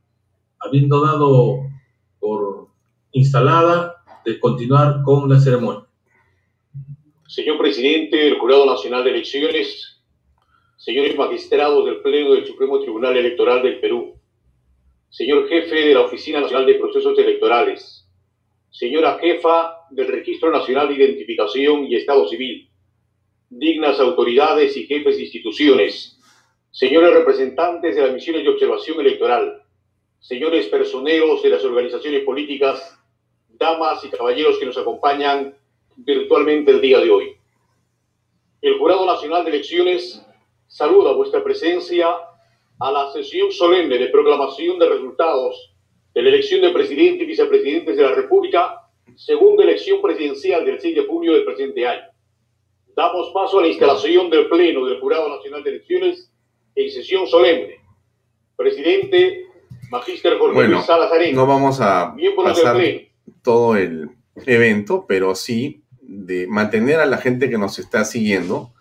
[0.58, 1.58] habiendo dado
[2.18, 2.68] por
[3.12, 5.86] instalada, de continuar con la ceremonia.
[7.26, 9.89] Señor presidente del Jurado Nacional de Elecciones,
[10.80, 14.14] señores magistrados del Pleno del Supremo Tribunal Electoral del Perú,
[15.10, 18.08] señor jefe de la Oficina Nacional de Procesos Electorales,
[18.70, 22.70] señora jefa del Registro Nacional de Identificación y Estado Civil,
[23.50, 26.18] dignas autoridades y jefes de instituciones,
[26.70, 29.62] señores representantes de las misiones de observación electoral,
[30.18, 32.98] señores personeros de las organizaciones políticas,
[33.50, 35.54] damas y caballeros que nos acompañan
[35.94, 37.36] virtualmente el día de hoy.
[38.62, 40.26] El Jurado Nacional de Elecciones
[40.70, 42.06] saluda vuestra presencia
[42.78, 45.74] a la sesión solemne de proclamación de resultados
[46.14, 50.94] de la elección de presidente y vicepresidentes de la República, segunda elección presidencial del 6
[50.94, 52.04] de junio del presente año.
[52.96, 56.33] Damos paso a la instalación del Pleno del Jurado Nacional de Elecciones
[56.74, 57.80] en sesión solemne.
[58.56, 59.46] Presidente
[59.90, 60.85] Magíster Jorge bueno,
[61.33, 62.80] No vamos a pasar
[63.42, 64.11] todo el
[64.46, 68.72] evento, pero sí de mantener a la gente que nos está siguiendo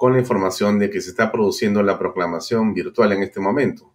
[0.00, 3.92] con la información de que se está produciendo la proclamación virtual en este momento.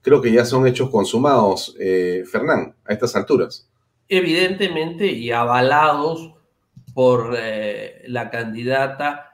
[0.00, 3.68] Creo que ya son hechos consumados, eh, Fernán, a estas alturas.
[4.08, 6.32] Evidentemente y avalados
[6.94, 9.32] por eh, la candidata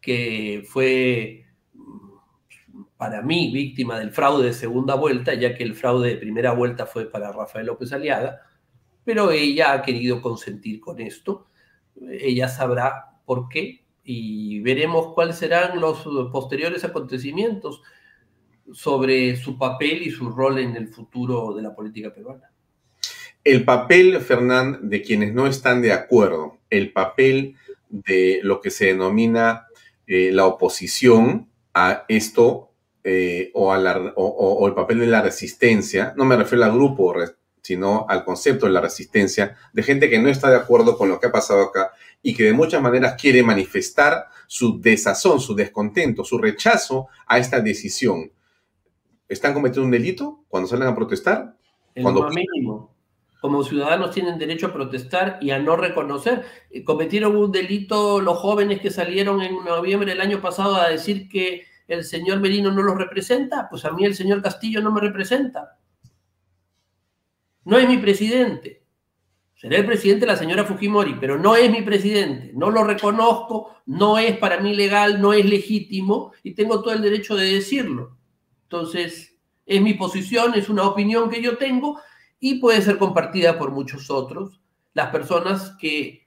[0.00, 1.44] que fue
[2.96, 6.84] para mí, víctima del fraude de segunda vuelta, ya que el fraude de primera vuelta
[6.84, 8.40] fue para Rafael López Aliaga,
[9.04, 11.46] pero ella ha querido consentir con esto.
[12.10, 17.82] Ella sabrá por qué y veremos cuáles serán los posteriores acontecimientos
[18.72, 22.50] sobre su papel y su rol en el futuro de la política peruana.
[23.42, 27.56] El papel, Fernán, de quienes no están de acuerdo, el papel
[27.88, 29.66] de lo que se denomina
[30.06, 32.70] eh, la oposición a esto
[33.02, 37.14] eh, o, o, el papel de la resistencia, no me refiero al grupo,
[37.62, 41.18] sino al concepto de la resistencia, de gente que no está de acuerdo con lo
[41.18, 46.24] que ha pasado acá y que de muchas maneras quiere manifestar su desazón, su descontento,
[46.24, 48.30] su rechazo a esta decisión.
[49.28, 51.56] ¿Están cometiendo un delito cuando salen a protestar?
[51.94, 52.28] El cuando...
[52.28, 52.94] mínimo.
[53.40, 56.44] Como ciudadanos tienen derecho a protestar y a no reconocer.
[56.70, 61.26] Eh, cometieron un delito los jóvenes que salieron en noviembre del año pasado a decir
[61.26, 65.00] que el señor Merino no los representa, pues a mí el señor Castillo no me
[65.00, 65.78] representa.
[67.64, 68.79] No es mi presidente.
[69.60, 72.50] Será el presidente la señora Fujimori, pero no es mi presidente.
[72.54, 77.02] No lo reconozco, no es para mí legal, no es legítimo y tengo todo el
[77.02, 78.16] derecho de decirlo.
[78.62, 82.00] Entonces, es mi posición, es una opinión que yo tengo
[82.38, 84.62] y puede ser compartida por muchos otros.
[84.94, 86.26] Las personas que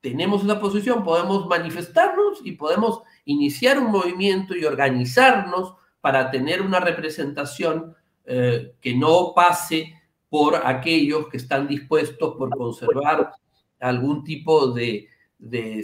[0.00, 6.80] tenemos esa posición podemos manifestarnos y podemos iniciar un movimiento y organizarnos para tener una
[6.80, 9.92] representación eh, que no pase
[10.32, 13.34] por aquellos que están dispuestos por conservar
[13.78, 15.06] algún tipo de,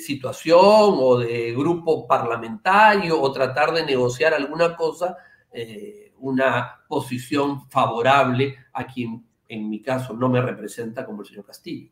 [0.01, 5.19] situación o de grupo parlamentario o tratar de negociar alguna cosa,
[5.53, 11.45] eh, una posición favorable a quien en mi caso no me representa como el señor
[11.45, 11.91] Castillo.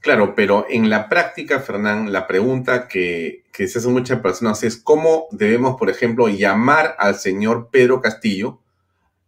[0.00, 5.26] Claro, pero en la práctica, Fernán, la pregunta que, se hace muchas personas es cómo
[5.30, 8.60] debemos, por ejemplo, llamar al señor Pedro Castillo,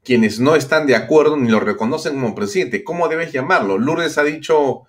[0.04, 2.84] quienes no están de acuerdo ni lo reconocen como presidente.
[2.84, 3.78] ¿Cómo debes llamarlo?
[3.78, 4.82] Lourdes ha dicho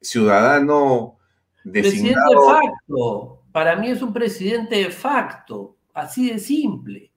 [0.00, 1.18] ciudadano
[1.64, 1.90] designado.
[1.90, 3.42] Presidente de facto.
[3.52, 7.10] Para mí es un presidente de facto, así de simple.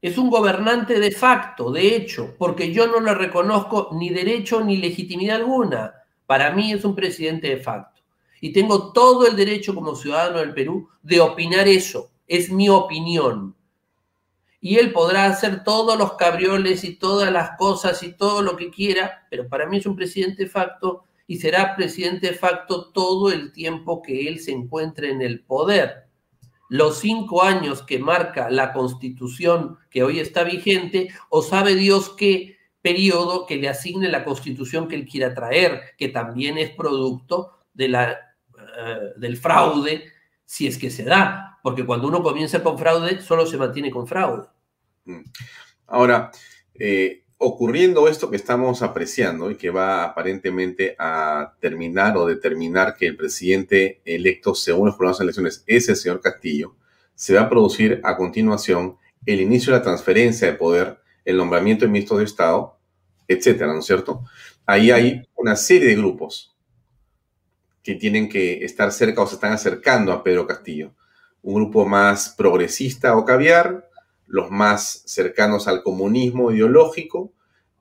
[0.00, 4.76] Es un gobernante de facto, de hecho, porque yo no le reconozco ni derecho ni
[4.76, 5.94] legitimidad alguna
[6.26, 8.02] para mí es un presidente de facto.
[8.40, 12.10] Y tengo todo el derecho como ciudadano del Perú de opinar eso.
[12.26, 13.55] Es mi opinión.
[14.60, 18.70] Y él podrá hacer todos los cabrioles y todas las cosas y todo lo que
[18.70, 23.32] quiera, pero para mí es un presidente de facto y será presidente de facto todo
[23.32, 26.06] el tiempo que él se encuentre en el poder.
[26.68, 32.56] Los cinco años que marca la constitución que hoy está vigente, o sabe Dios que
[32.82, 37.88] periodo que le asigne la constitución que él quiera traer, que también es producto de
[37.88, 40.04] la, eh, del fraude,
[40.46, 44.06] si es que se da, porque cuando uno comienza con fraude, solo se mantiene con
[44.06, 44.46] fraude.
[45.04, 45.20] Mm.
[45.88, 46.30] Ahora,
[46.74, 53.06] eh, ocurriendo esto que estamos apreciando y que va aparentemente a terminar o determinar que
[53.08, 56.76] el presidente electo según los programas de elecciones es el señor Castillo,
[57.14, 61.84] se va a producir a continuación el inicio de la transferencia de poder, el nombramiento
[61.84, 62.76] de ministro de Estado
[63.28, 64.24] etcétera, ¿no es cierto?
[64.64, 66.55] Ahí hay una serie de grupos
[67.86, 70.92] que tienen que estar cerca o se están acercando a Pedro Castillo.
[71.40, 73.88] Un grupo más progresista o caviar,
[74.26, 77.32] los más cercanos al comunismo ideológico,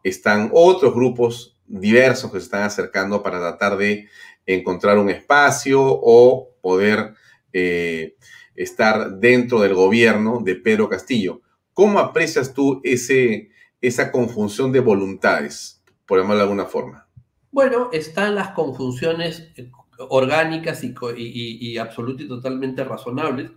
[0.03, 4.07] están otros grupos diversos que se están acercando para tratar de
[4.45, 7.15] encontrar un espacio o poder
[7.51, 8.15] eh,
[8.53, 11.41] estar dentro del gobierno de Pedro Castillo.
[11.73, 17.05] ¿Cómo aprecias tú esa conjunción de voluntades, por llamarlo de alguna forma?
[17.49, 23.51] Bueno, están las conjunciones eh, orgánicas y, y, y totalmente razonables.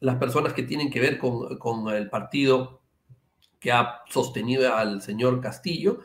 [0.00, 2.82] Las personas que tienen que ver con, el partido
[3.60, 6.00] que ha sostenido al señor Castillo,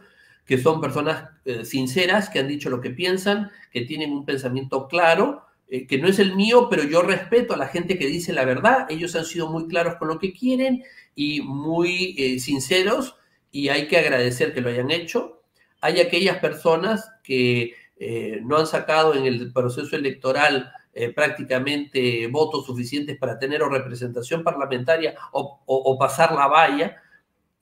[0.45, 4.87] que son personas eh, sinceras, que han dicho lo que piensan, que tienen un pensamiento
[4.87, 8.31] claro, eh, que no es el mío, pero yo respeto a la gente que dice
[8.33, 8.85] la verdad.
[8.89, 10.83] Ellos han sido muy claros con lo que quieren
[11.15, 13.15] y muy sinceros
[13.51, 15.41] y hay que agradecer que lo hayan hecho.
[15.81, 22.65] Hay aquellas personas que eh, no han sacado en el proceso electoral eh, prácticamente votos
[22.65, 26.97] suficientes para tener o representación parlamentaria o, pasar la valla,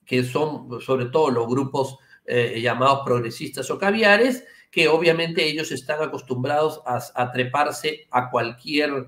[0.04, 6.02] que son sobre todo los grupos eh, llamados progresistas o caviares, que obviamente ellos están
[6.02, 9.06] acostumbrados a, a treparse a cualquier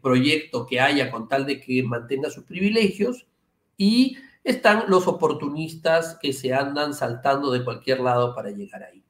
[0.00, 3.26] proyecto que haya con tal de que mantenga sus privilegios
[3.76, 9.05] y están los oportunistas que se andan saltando de cualquier lado para llegar ahí.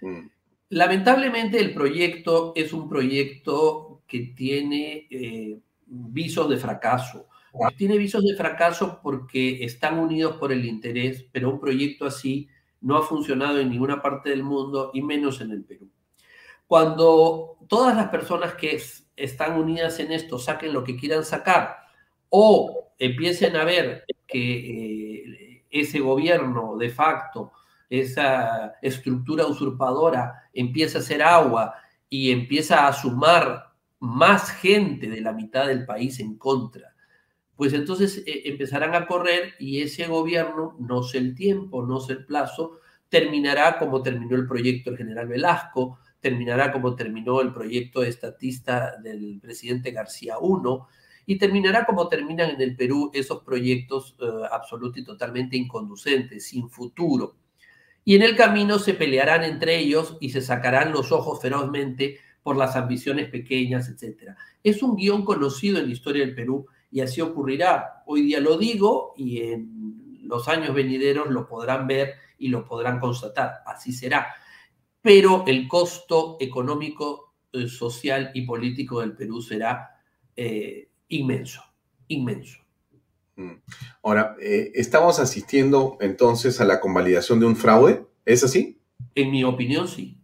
[0.00, 0.28] Mm.
[0.70, 7.26] Lamentablemente el proyecto es un proyecto que tiene eh, visos de fracaso.
[7.76, 12.48] Tiene visos de fracaso porque están unidos por el interés, pero un proyecto así
[12.80, 15.88] no ha funcionado en ninguna parte del mundo y menos en el Perú.
[16.66, 18.80] Cuando todas las personas que
[19.16, 21.78] están unidas en esto saquen lo que quieran sacar
[22.28, 27.52] o empiecen a ver que eh, ese gobierno de facto,
[27.90, 31.74] esa estructura usurpadora empieza a hacer agua
[32.08, 36.94] y empieza a sumar más gente de la mitad del país en contra,
[37.56, 42.12] pues entonces eh, empezarán a correr y ese gobierno, no sé el tiempo, no sé
[42.12, 48.02] el plazo, terminará como terminó el proyecto del general Velasco, terminará como terminó el proyecto
[48.02, 54.24] estatista del presidente García I, y terminará como terminan en el Perú esos proyectos eh,
[54.50, 57.34] absolutamente y totalmente inconducentes, sin futuro.
[58.08, 62.56] Y en el camino se pelearán entre ellos y se sacarán los ojos ferozmente por
[62.56, 64.30] las ambiciones pequeñas, etc.
[64.64, 68.02] Es un guion conocido en la historia del Perú y así ocurrirá.
[68.06, 72.98] Hoy día lo digo y en los años venideros lo podrán ver y lo podrán
[72.98, 73.56] constatar.
[73.66, 74.28] Así será
[75.02, 80.00] pero el costo económico, eh, social y político del Perú será
[80.34, 81.62] eh, inmenso,
[82.08, 82.58] inmenso.
[83.38, 83.62] Mm.
[84.02, 88.04] Ahora, eh, ¿estamos asistiendo entonces a la convalidación de un fraude?
[88.24, 88.80] ¿Es así?
[89.14, 90.18] En mi opinión, sí.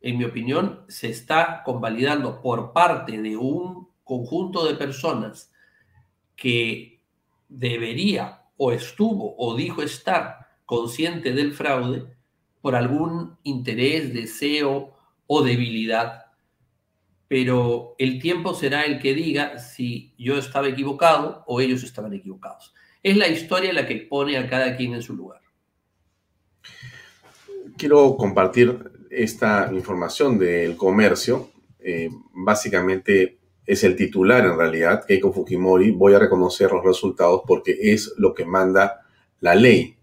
[0.00, 5.52] En mi opinión, se está convalidando por parte de un conjunto de personas
[6.36, 7.02] que
[7.48, 12.06] debería o estuvo o dijo estar consciente del fraude,
[12.60, 14.94] por algún interés, deseo
[15.26, 16.23] o debilidad.
[17.28, 22.74] Pero el tiempo será el que diga si yo estaba equivocado o ellos estaban equivocados.
[23.02, 25.40] Es la historia la que pone a cada quien en su lugar.
[27.76, 31.50] Quiero compartir esta información del comercio.
[31.80, 35.90] Eh, básicamente es el titular en realidad, Keiko Fujimori.
[35.90, 39.00] Voy a reconocer los resultados porque es lo que manda
[39.40, 39.96] la ley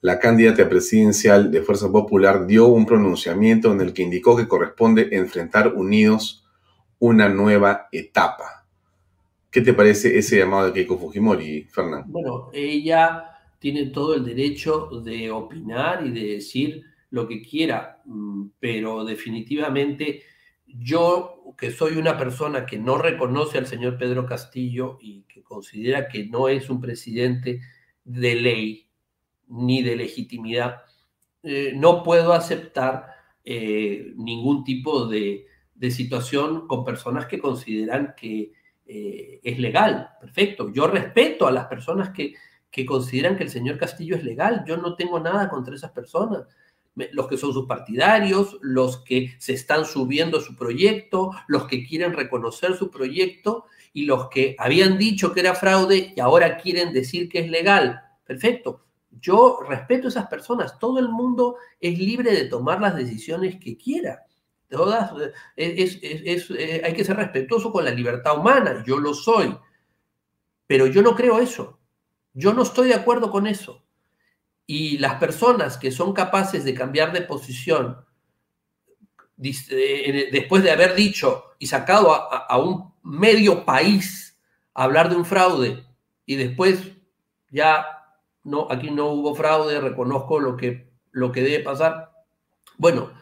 [0.00, 5.08] la candidata presidencial de Fuerza Popular dio un pronunciamiento en el que indicó que corresponde
[5.12, 6.44] enfrentar unidos
[6.98, 8.66] una nueva etapa.
[9.50, 12.06] ¿Qué te parece ese llamado de Keiko Fujimori, Fernando?
[12.08, 13.24] Bueno, ella
[13.58, 20.22] tiene todo el derecho de opinar y de decir lo que quiera, mm, pero definitivamente
[20.66, 26.08] yo, que soy una persona que no reconoce al señor Pedro Castillo y que considera
[26.08, 27.60] que no es un presidente
[28.04, 28.87] de ley,
[29.48, 30.82] ni de legitimidad,
[31.42, 35.46] eh, no puedo aceptar eh, ningún tipo de,
[35.90, 38.52] situación con personas que consideran que
[38.86, 40.10] eh, es legal.
[40.20, 40.72] Perfecto.
[40.72, 42.34] Yo respeto a las personas que,
[42.70, 44.64] que consideran que el señor Castillo es legal.
[44.66, 46.46] Yo no tengo nada contra esas personas
[47.12, 51.86] los que son sus partidarios, los que se están subiendo a su proyecto, los que
[51.86, 56.92] quieren reconocer su proyecto y los que habían dicho que era fraude y ahora quieren
[56.92, 58.02] decir que es legal.
[58.24, 58.84] Perfecto.
[59.20, 60.78] Yo respeto a esas personas.
[60.78, 64.24] Todo el mundo es libre de tomar las decisiones que quiera.
[64.68, 65.12] Todas,
[65.56, 68.82] eh, eh, hay que ser respetuoso con la libertad humana.
[68.86, 69.56] Yo lo soy.
[70.66, 71.78] Pero yo no creo eso.
[72.34, 73.84] Yo no estoy de acuerdo con eso.
[74.66, 78.04] Y las personas que son capaces de cambiar de posición
[79.40, 84.38] eh, después de haber dicho y sacado a, a un medio país
[84.74, 85.84] a hablar de un fraude
[86.26, 86.92] y después
[87.50, 87.97] ya
[88.44, 92.12] no, aquí no hubo fraude, reconozco lo que, lo que debe pasar.
[92.76, 93.12] Bueno,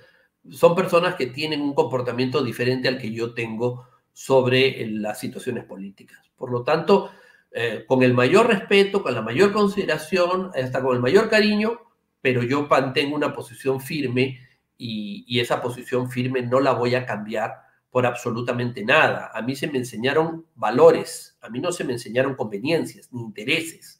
[0.50, 5.64] son personas que tienen un comportamiento diferente al que yo tengo sobre eh, las situaciones
[5.64, 6.20] políticas.
[6.36, 7.10] Por lo tanto,
[7.50, 11.80] eh, con el mayor respeto, con la mayor consideración, hasta con el mayor cariño,
[12.20, 14.40] pero yo mantengo una posición firme
[14.78, 17.54] y, y esa posición firme no la voy a cambiar
[17.90, 19.30] por absolutamente nada.
[19.32, 23.95] A mí se me enseñaron valores, a mí no se me enseñaron conveniencias ni intereses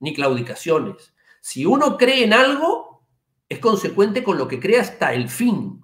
[0.00, 1.14] ni claudicaciones.
[1.40, 3.06] Si uno cree en algo,
[3.48, 5.82] es consecuente con lo que cree hasta el fin.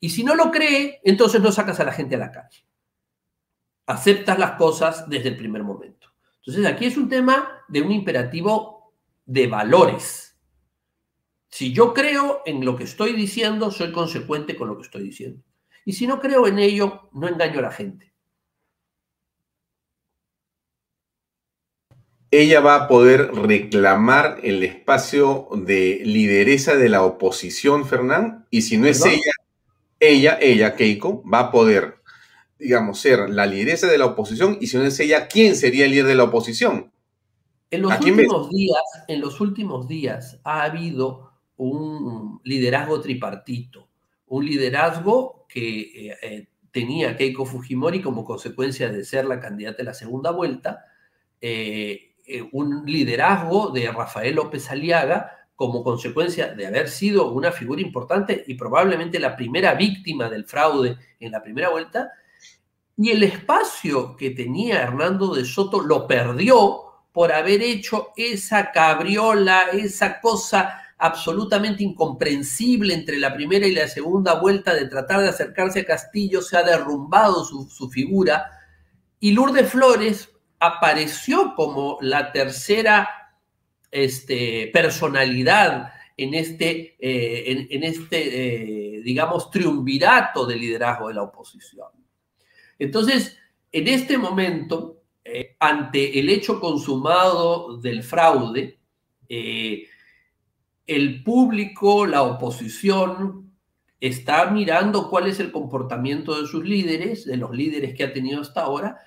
[0.00, 2.66] Y si no lo cree, entonces no sacas a la gente a la calle.
[3.86, 6.08] Aceptas las cosas desde el primer momento.
[6.38, 8.94] Entonces aquí es un tema de un imperativo
[9.26, 10.38] de valores.
[11.48, 15.42] Si yo creo en lo que estoy diciendo, soy consecuente con lo que estoy diciendo.
[15.84, 18.09] Y si no creo en ello, no engaño a la gente.
[22.30, 28.76] Ella va a poder reclamar el espacio de lideresa de la oposición, Fernán, y si
[28.76, 29.32] no es ella,
[29.98, 31.96] ella, ella, Keiko, va a poder,
[32.58, 35.90] digamos, ser la lideresa de la oposición, y si no es ella, ¿quién sería el
[35.90, 36.92] líder de la oposición?
[37.70, 43.88] En los últimos días, en los últimos días ha habido un liderazgo tripartito,
[44.26, 49.84] un liderazgo que eh, eh, tenía Keiko Fujimori como consecuencia de ser la candidata de
[49.84, 50.84] la segunda vuelta,
[51.40, 57.82] eh, eh, un liderazgo de Rafael López Aliaga como consecuencia de haber sido una figura
[57.82, 62.12] importante y probablemente la primera víctima del fraude en la primera vuelta,
[62.96, 66.80] y el espacio que tenía Hernando de Soto lo perdió
[67.12, 74.40] por haber hecho esa cabriola, esa cosa absolutamente incomprensible entre la primera y la segunda
[74.40, 78.46] vuelta de tratar de acercarse a Castillo, se ha derrumbado su, su figura,
[79.18, 83.08] y Lourdes Flores apareció como la tercera
[83.90, 91.88] este, personalidad en este, eh, en, este eh, digamos, triunvirato de liderazgo de la oposición.
[92.78, 93.38] Entonces,
[93.72, 98.78] en este momento, eh, ante el hecho consumado del fraude,
[100.86, 103.50] el público, la oposición,
[104.00, 108.40] está mirando cuál es el comportamiento de sus líderes, de los líderes que ha tenido
[108.40, 108.98] hasta ahora,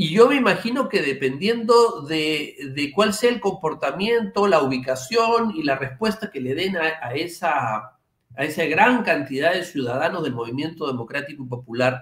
[0.00, 5.74] y yo me imagino que dependiendo de, cuál sea el comportamiento, la ubicación y la
[5.74, 7.98] respuesta que le den a, esa,
[8.36, 12.00] a esa gran cantidad de ciudadanos del movimiento democrático y popular,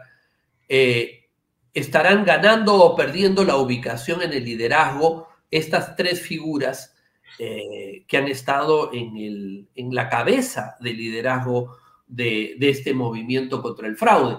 [0.68, 1.30] eh,
[1.72, 6.94] estarán ganando o perdiendo la ubicación en el liderazgo estas tres figuras
[7.38, 13.62] eh, que han estado en, el, en, la cabeza del liderazgo de, de este movimiento
[13.62, 14.36] contra el fraude.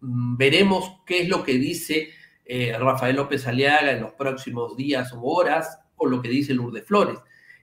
[0.00, 2.08] Mm, veremos qué es lo que dice
[2.44, 6.84] eh, Rafael López Aliaga en los próximos días o horas, o lo que dice Lourdes
[6.84, 7.18] Flores.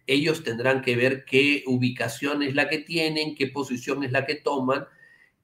[0.08, 4.36] Ellos tendrán que ver qué ubicación es la que tienen, qué posición es la que
[4.36, 4.86] toman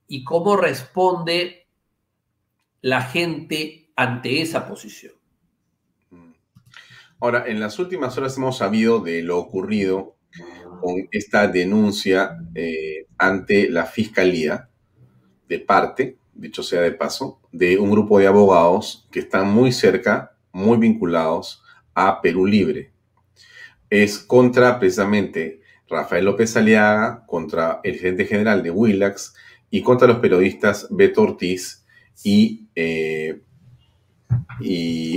[0.07, 1.67] y cómo responde
[2.81, 5.13] la gente ante esa posición.
[6.09, 6.31] Mm.
[7.19, 10.15] Ahora, en las últimas horas hemos sabido de lo ocurrido
[10.81, 14.69] con esta denuncia eh, ante la Fiscalía
[15.47, 20.37] de parte dicho sea de paso, de un grupo de abogados que están muy cerca,
[20.51, 21.63] muy vinculados
[21.93, 22.91] a Perú Libre.
[23.89, 29.33] Es contra precisamente Rafael López Aliaga, contra el gerente general de Willax
[29.69, 31.85] y contra los periodistas Beto Ortiz
[32.23, 33.41] y, eh,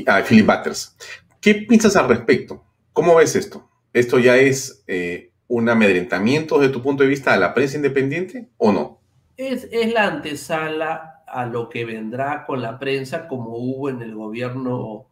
[0.06, 0.96] ah, Philip Butters.
[1.40, 2.64] ¿Qué piensas al respecto?
[2.92, 3.68] ¿Cómo ves esto?
[3.92, 8.48] ¿Esto ya es eh, un amedrentamiento desde tu punto de vista a la prensa independiente
[8.56, 9.00] o no?
[9.36, 15.06] Es, la antesala a lo que vendrá con la prensa como hubo en el gobierno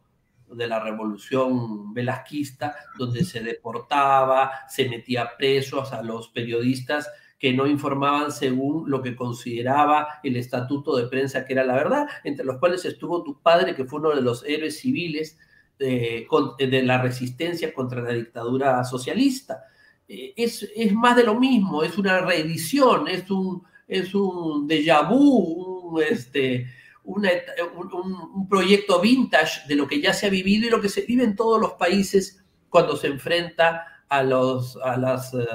[0.51, 7.67] de la revolución velasquista, donde se deportaba, se metía presos a los periodistas que no
[7.67, 12.57] informaban según lo que consideraba el estatuto de prensa que era la verdad, entre los
[12.57, 15.37] cuales estuvo tu padre, que fue uno de los héroes civiles
[15.77, 19.63] de, de la resistencia contra la dictadura socialista.
[20.07, 25.07] Eh, es, es más de lo mismo, es una reedición, es un, es un déjà
[25.07, 26.67] vu, un, este,
[27.03, 31.23] un, proyecto vintage de lo que ya se ha vivido y lo que se vive
[31.23, 35.45] en todos los países cuando se enfrenta a los, a las, eh,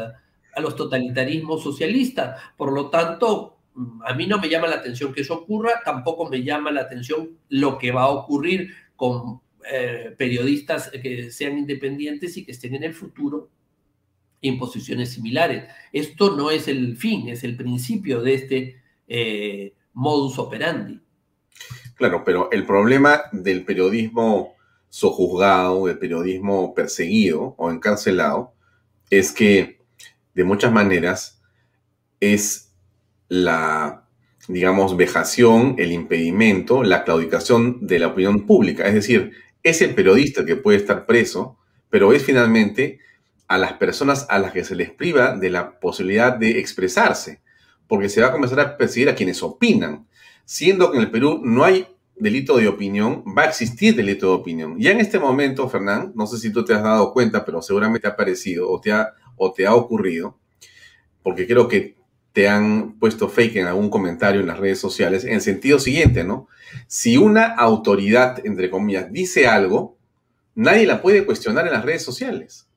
[0.54, 2.40] a los totalitarismos socialistas.
[2.56, 3.58] Por lo tanto,
[4.04, 7.38] a mí no me llama la atención que eso ocurra, tampoco me llama la atención
[7.48, 12.84] lo que va a ocurrir con eh, periodistas que sean independientes y que estén en
[12.84, 13.48] el futuro
[14.42, 15.64] en posiciones similares.
[15.92, 21.00] Esto no es el fin, es el principio de este eh, modus operandi.
[21.96, 24.54] Claro, pero el problema del periodismo
[24.88, 28.52] sojuzgado, del periodismo perseguido o encarcelado,
[29.10, 29.80] es que
[30.34, 31.40] de muchas maneras
[32.20, 32.72] es
[33.28, 34.04] la,
[34.48, 38.86] digamos, vejación, el impedimento, la claudicación de la opinión pública.
[38.86, 39.32] Es decir,
[39.62, 41.58] es el periodista que puede estar preso,
[41.90, 43.00] pero es finalmente
[43.46, 47.40] a las personas a las que se les priva de la posibilidad de expresarse,
[47.86, 50.06] porque se va a comenzar a perseguir a quienes opinan,
[50.44, 54.34] siendo que en el Perú no hay delito de opinión, va a existir delito de
[54.34, 54.78] opinión.
[54.78, 58.06] Ya en este momento, Fernán, no sé si tú te has dado cuenta, pero seguramente
[58.06, 60.38] ha parecido o te ha, o te ha ocurrido,
[61.22, 61.96] porque creo que
[62.32, 66.24] te han puesto fake en algún comentario en las redes sociales, en el sentido siguiente,
[66.24, 66.48] ¿no?
[66.88, 69.96] Si una autoridad, entre comillas, dice algo,
[70.56, 72.68] nadie la puede cuestionar en las redes sociales.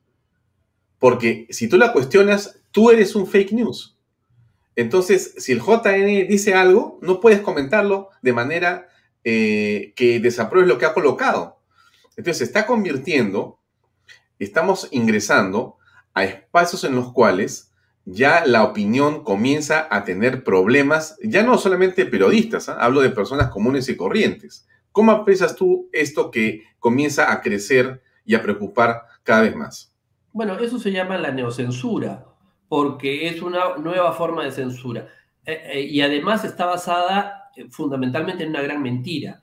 [1.00, 3.97] Porque si tú la cuestionas, tú eres un fake news.
[4.78, 8.86] Entonces, si el JN dice algo, no puedes comentarlo de manera
[9.24, 11.58] eh, que desapruebes lo que ha colocado.
[12.10, 13.58] Entonces, se está convirtiendo,
[14.38, 15.78] estamos ingresando
[16.14, 17.72] a espacios en los cuales
[18.04, 22.76] ya la opinión comienza a tener problemas, ya no solamente periodistas, ¿ah?
[22.78, 24.68] hablo de personas comunes y corrientes.
[24.92, 29.92] ¿Cómo aprecias tú esto que comienza a crecer y a preocupar cada vez más?
[30.32, 32.28] Bueno, eso se llama la neocensura,
[32.68, 35.08] porque es una nueva forma de censura.
[35.44, 39.42] Eh, eh, y además está basada eh, fundamentalmente en una gran mentira.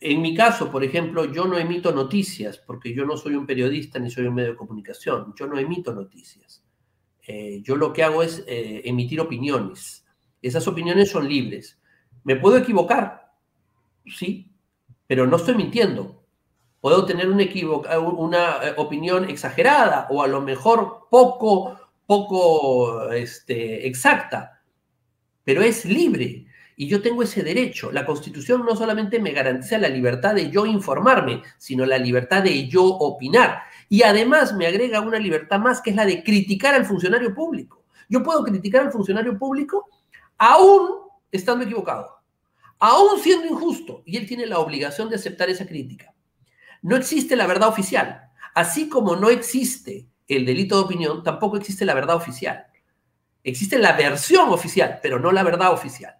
[0.00, 3.98] En mi caso, por ejemplo, yo no emito noticias porque yo no soy un periodista
[3.98, 5.34] ni soy un medio de comunicación.
[5.36, 6.62] Yo no emito noticias.
[7.62, 10.06] Yo lo que hago es emitir opiniones.
[10.40, 11.80] Esas opiniones son libres.
[12.22, 13.32] ¿Me puedo equivocar?
[14.06, 14.52] Sí,
[15.08, 16.22] pero no estoy mintiendo.
[16.80, 17.44] Puedo tener una,
[17.98, 24.62] una opinión exagerada o a lo mejor poco, poco este, exacta,
[25.44, 26.46] pero es libre
[26.76, 27.90] y yo tengo ese derecho.
[27.90, 32.68] La Constitución no solamente me garantiza la libertad de yo informarme, sino la libertad de
[32.68, 33.62] yo opinar.
[33.88, 37.84] Y además me agrega una libertad más, que es la de criticar al funcionario público.
[38.08, 39.88] Yo puedo criticar al funcionario público
[40.36, 40.90] aún
[41.32, 42.08] estando equivocado,
[42.78, 46.14] aún siendo injusto, y él tiene la obligación de aceptar esa crítica.
[46.82, 48.22] No existe la verdad oficial.
[48.54, 52.66] Así como no existe el delito de opinión, tampoco existe la verdad oficial.
[53.44, 56.16] Existe la versión oficial, pero no la verdad oficial.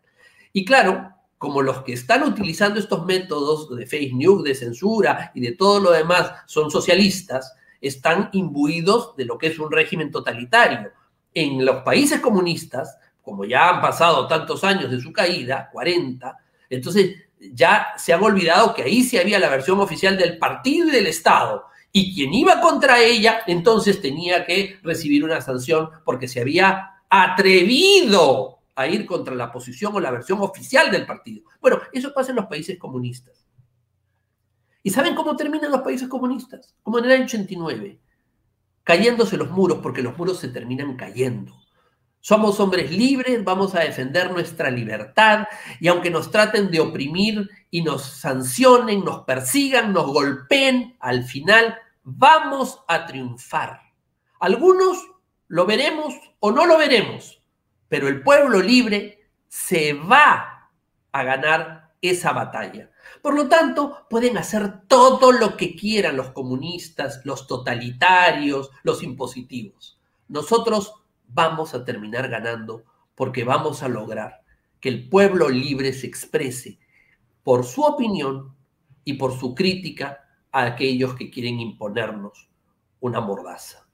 [0.52, 5.40] Y claro, como los que están utilizando estos métodos de fake news, de censura y
[5.40, 10.92] de todo lo demás son socialistas, están imbuidos de lo que es un régimen totalitario.
[11.34, 16.38] En los países comunistas, como ya han pasado tantos años de su caída, 40,
[16.70, 17.16] entonces
[17.52, 21.06] ya se han olvidado que ahí sí había la versión oficial del partido y del
[21.08, 21.66] Estado.
[21.96, 28.58] Y quien iba contra ella, entonces tenía que recibir una sanción porque se había atrevido
[28.74, 31.48] a ir contra la posición o la versión oficial del partido.
[31.58, 33.46] Bueno, eso pasa en los países comunistas.
[34.82, 36.74] ¿Y saben cómo terminan los países comunistas?
[36.82, 37.98] Como en el año 89,
[38.84, 41.54] cayéndose los muros, porque los muros se terminan cayendo.
[42.20, 45.46] Somos hombres libres, vamos a defender nuestra libertad
[45.80, 51.78] y aunque nos traten de oprimir y nos sancionen, nos persigan, nos golpeen, al final
[52.08, 53.80] vamos a triunfar.
[54.38, 54.96] Algunos
[55.48, 57.42] lo veremos o no lo veremos,
[57.88, 60.70] pero el pueblo libre se va
[61.10, 62.90] a ganar esa batalla.
[63.22, 70.00] Por lo tanto, pueden hacer todo lo que quieran los comunistas, los totalitarios, los impositivos.
[70.28, 70.94] Nosotros
[71.26, 72.84] vamos a terminar ganando
[73.16, 74.42] porque vamos a lograr
[74.78, 76.78] que el pueblo libre se exprese
[77.42, 78.54] por su opinión
[79.04, 80.25] y por su crítica
[80.56, 82.48] a aquellos que quieren imponernos
[83.00, 83.86] una mordaza.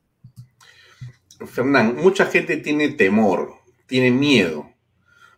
[1.44, 4.72] Fernán, mucha gente tiene temor tiene miedo.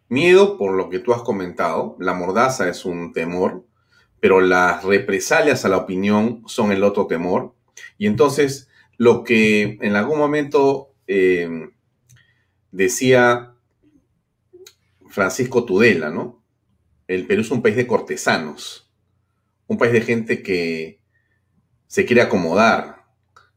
[0.09, 3.67] Miedo por lo que tú has comentado, la mordaza es un temor,
[4.21, 7.53] pero las represalias a la opinión son el otro temor.
[7.99, 11.69] Y entonces, lo que en algún momento eh,
[12.71, 13.55] decía
[15.09, 16.41] Francisco Tudela, ¿no?
[17.09, 18.89] El Perú es un país de cortesanos,
[19.67, 21.01] un país de gente que
[21.87, 23.05] se quiere acomodar,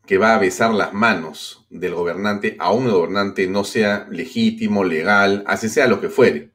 [0.05, 5.43] que va a besar las manos del gobernante, aún el gobernante no sea legítimo, legal,
[5.47, 6.51] así sea lo que fuere.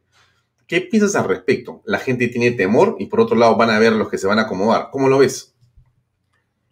[0.67, 1.83] ¿Qué piensas al respecto?
[1.85, 4.39] La gente tiene temor y por otro lado van a ver los que se van
[4.39, 4.89] a acomodar.
[4.91, 5.55] ¿Cómo lo ves?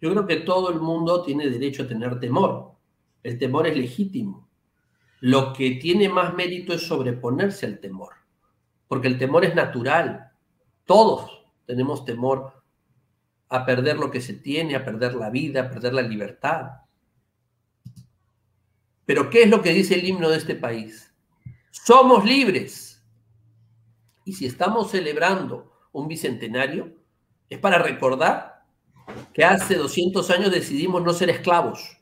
[0.01, 2.71] Yo creo que todo el mundo tiene derecho a tener temor.
[3.21, 4.49] El temor es legítimo.
[5.19, 8.13] Lo que tiene más mérito es sobreponerse al temor,
[8.87, 10.31] porque el temor es natural.
[10.85, 12.60] Todos tenemos temor
[13.51, 16.71] a perder lo que se tiene, a perder la vida, a perder la libertad.
[19.05, 21.13] Pero ¿qué es lo que dice el himno de este país?
[21.69, 23.03] Somos libres.
[24.23, 26.95] Y si estamos celebrando un bicentenario,
[27.49, 28.63] es para recordar
[29.33, 31.97] que hace 200 años decidimos no ser esclavos,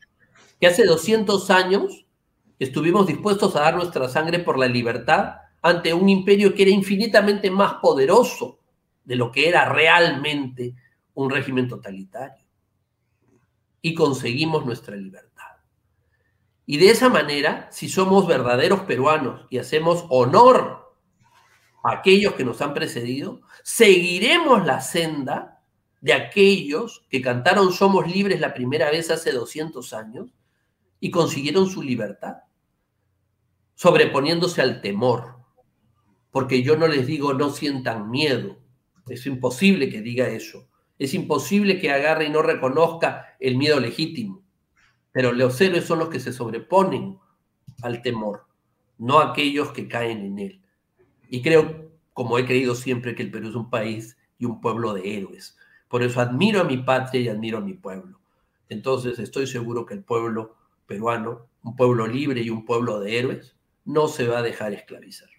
[0.60, 2.06] que hace 200 años
[2.60, 7.50] estuvimos dispuestos a dar nuestra sangre por la libertad ante un imperio que era infinitamente
[7.50, 8.60] más poderoso
[9.04, 10.76] de lo que era realmente
[11.22, 12.44] un régimen totalitario.
[13.82, 15.30] Y conseguimos nuestra libertad.
[16.66, 20.94] Y de esa manera, si somos verdaderos peruanos y hacemos honor
[21.82, 25.62] a aquellos que nos han precedido, seguiremos la senda
[26.00, 30.32] de aquellos que cantaron Somos libres la primera vez hace 200 años
[31.00, 32.36] y consiguieron su libertad,
[33.74, 35.36] sobreponiéndose al temor.
[36.30, 38.58] Porque yo no les digo no sientan miedo,
[39.08, 40.69] es imposible que diga eso.
[41.00, 44.44] Es imposible que agarre y no reconozca el miedo legítimo.
[45.12, 47.18] Pero los héroes son los que se sobreponen
[47.80, 48.44] al temor,
[48.98, 50.62] no aquellos que caen en él.
[51.30, 54.92] Y creo, como he creído siempre, que el Perú es un país y un pueblo
[54.92, 55.56] de héroes.
[55.88, 58.20] Por eso admiro a mi patria y admiro a mi pueblo.
[58.68, 63.56] Entonces estoy seguro que el pueblo peruano, un pueblo libre y un pueblo de héroes,
[63.86, 65.30] no se va a dejar esclavizar.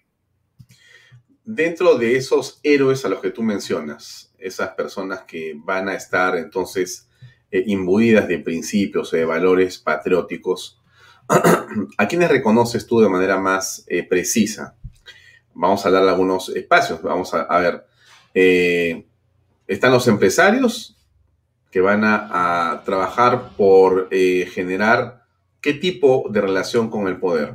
[1.44, 6.36] Dentro de esos héroes a los que tú mencionas, esas personas que van a estar
[6.36, 7.08] entonces
[7.50, 10.80] eh, imbuidas de principios, de valores patrióticos,
[11.98, 14.76] ¿a quiénes reconoces tú de manera más eh, precisa?
[15.54, 17.84] Vamos a dar algunos espacios, vamos a, ver.
[18.34, 19.06] Eh,
[19.66, 20.96] están los empresarios
[21.70, 25.24] que van a, trabajar por eh, generar
[25.60, 27.54] qué tipo de relación con el poder.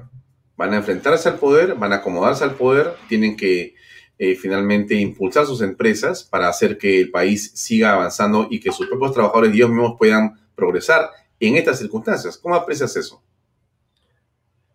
[0.55, 3.75] Van a enfrentarse al poder, van a acomodarse al poder, tienen que
[4.19, 8.87] eh, finalmente impulsar sus empresas para hacer que el país siga avanzando y que sus
[8.87, 11.09] propios trabajadores y ellos mismos puedan progresar
[11.39, 12.37] en estas circunstancias.
[12.37, 13.21] ¿Cómo aprecias eso?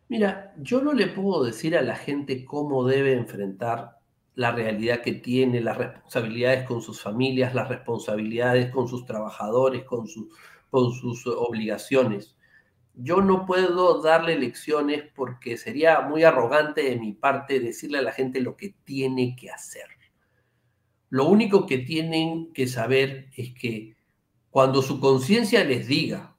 [0.09, 3.99] Mira, yo no le puedo decir a la gente cómo debe enfrentar
[4.35, 10.07] la realidad que tiene, las responsabilidades con sus familias, las responsabilidades con sus trabajadores, con,
[10.71, 12.37] con sus obligaciones.
[12.95, 18.13] Yo no puedo darle lecciones porque sería muy arrogante de mi parte decirle a la
[18.13, 19.87] gente lo que tiene que hacer.
[21.09, 23.97] Lo único que tienen que saber es que
[24.51, 26.37] cuando su conciencia les diga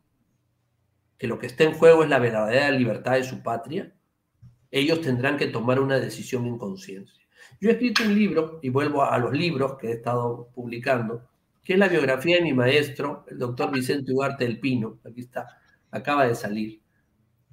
[1.18, 3.94] que lo que está en juego es la verdadera libertad de su patria,
[4.72, 7.24] ellos tendrán que tomar una decisión en conciencia.
[7.60, 11.28] Yo he escrito un libro, y vuelvo a los libros que he estado publicando,
[11.64, 15.62] que es la biografía de mi maestro, el doctor Vicente Ugarte del Pino, aquí está,
[15.94, 16.82] acaba de salir,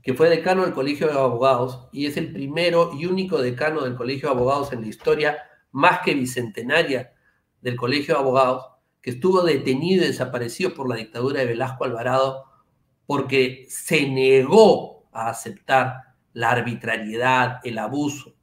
[0.03, 3.95] que fue decano del Colegio de Abogados y es el primero y único decano del
[3.95, 5.38] Colegio de Abogados en la historia
[5.70, 7.12] más que bicentenaria
[7.61, 8.66] del Colegio de Abogados,
[9.03, 12.45] que estuvo detenido y desaparecido por la dictadura de Velasco Alvarado
[13.07, 18.34] porque se negó a aceptar la arbitrariedad, el abuso.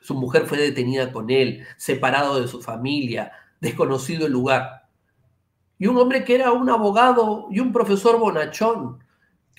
[0.00, 4.88] Su mujer fue detenida con él, separado de su familia, desconocido el lugar.
[5.78, 9.02] Y un hombre que era un abogado y un profesor bonachón,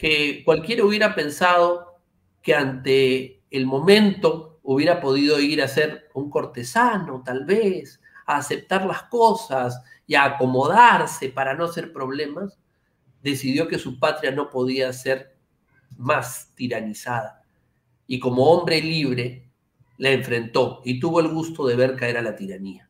[0.02, 2.00] que cualquiera hubiera pensado
[2.42, 8.84] que ante el momento hubiera podido ir a ser un cortesano, tal vez, a aceptar
[8.84, 12.58] las cosas y a acomodarse para no hacer problemas,
[13.22, 15.36] decidió que su patria no podía ser
[16.00, 17.44] más tiranizada.
[18.08, 19.52] Y como hombre libre,
[20.00, 22.90] la enfrentó y tuvo el gusto de ver caer a la tiranía.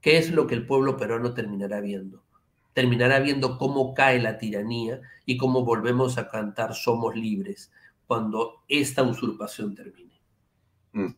[0.00, 2.24] ¿Qué es lo que el pueblo peruano terminará viendo?
[2.72, 7.72] Terminará viendo cómo cae la tiranía y cómo volvemos a cantar Somos libres
[8.06, 10.20] cuando esta usurpación termine.
[10.92, 11.14] Mm.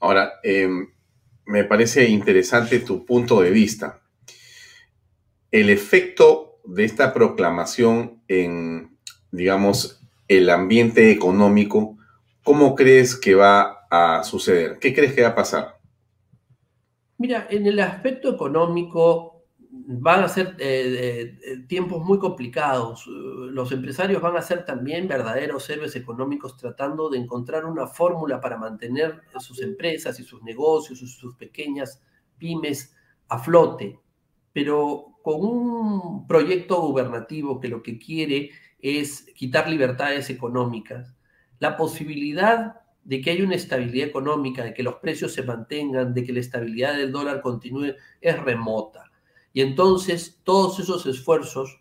[0.00, 0.88] Ahora, em,
[1.46, 4.02] me parece interesante tu punto de vista.
[5.50, 8.98] El efecto de esta proclamación en,
[9.30, 11.98] digamos, el ambiente económico,
[12.42, 14.78] ¿cómo crees que va a suceder?
[14.80, 15.78] ¿Qué crees que va a pasar?
[17.18, 19.33] Mira, en el aspecto económico,
[19.86, 23.06] van a ser eh, eh, tiempos muy complicados.
[23.06, 28.56] Los empresarios van a ser también verdaderos héroes económicos tratando de encontrar una fórmula para
[28.56, 32.02] mantener sus empresas y sus negocios, sus pequeñas
[32.38, 32.94] pymes
[33.28, 33.98] a flote,
[34.52, 38.50] pero con un proyecto gubernativo que lo que quiere
[38.80, 41.14] es quitar libertades económicas,
[41.58, 46.24] la posibilidad de que haya una estabilidad económica, de que los precios se mantengan, de
[46.24, 49.10] que la estabilidad del dólar continúe, es remota.
[49.54, 51.78] Y entonces todos esos esfuerzos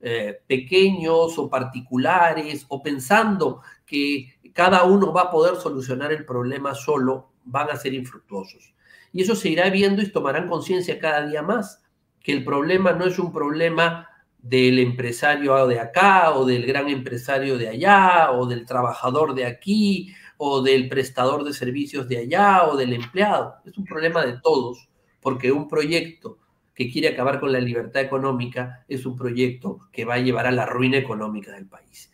[0.00, 6.74] eh, pequeños o particulares o pensando que cada uno va a poder solucionar el problema
[6.74, 8.72] solo, van a ser infructuosos.
[9.12, 11.82] Y eso se irá viendo y tomarán conciencia cada día más,
[12.22, 14.08] que el problema no es un problema
[14.38, 20.14] del empresario de acá o del gran empresario de allá o del trabajador de aquí
[20.36, 23.56] o del prestador de servicios de allá o del empleado.
[23.64, 24.88] Es un problema de todos,
[25.20, 26.38] porque un proyecto
[26.76, 30.52] que quiere acabar con la libertad económica es un proyecto que va a llevar a
[30.52, 32.12] la ruina económica del país.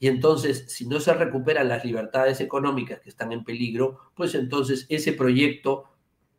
[0.00, 4.86] Y entonces, si no se recuperan las libertades económicas que están en peligro, pues entonces
[4.88, 5.84] ese proyecto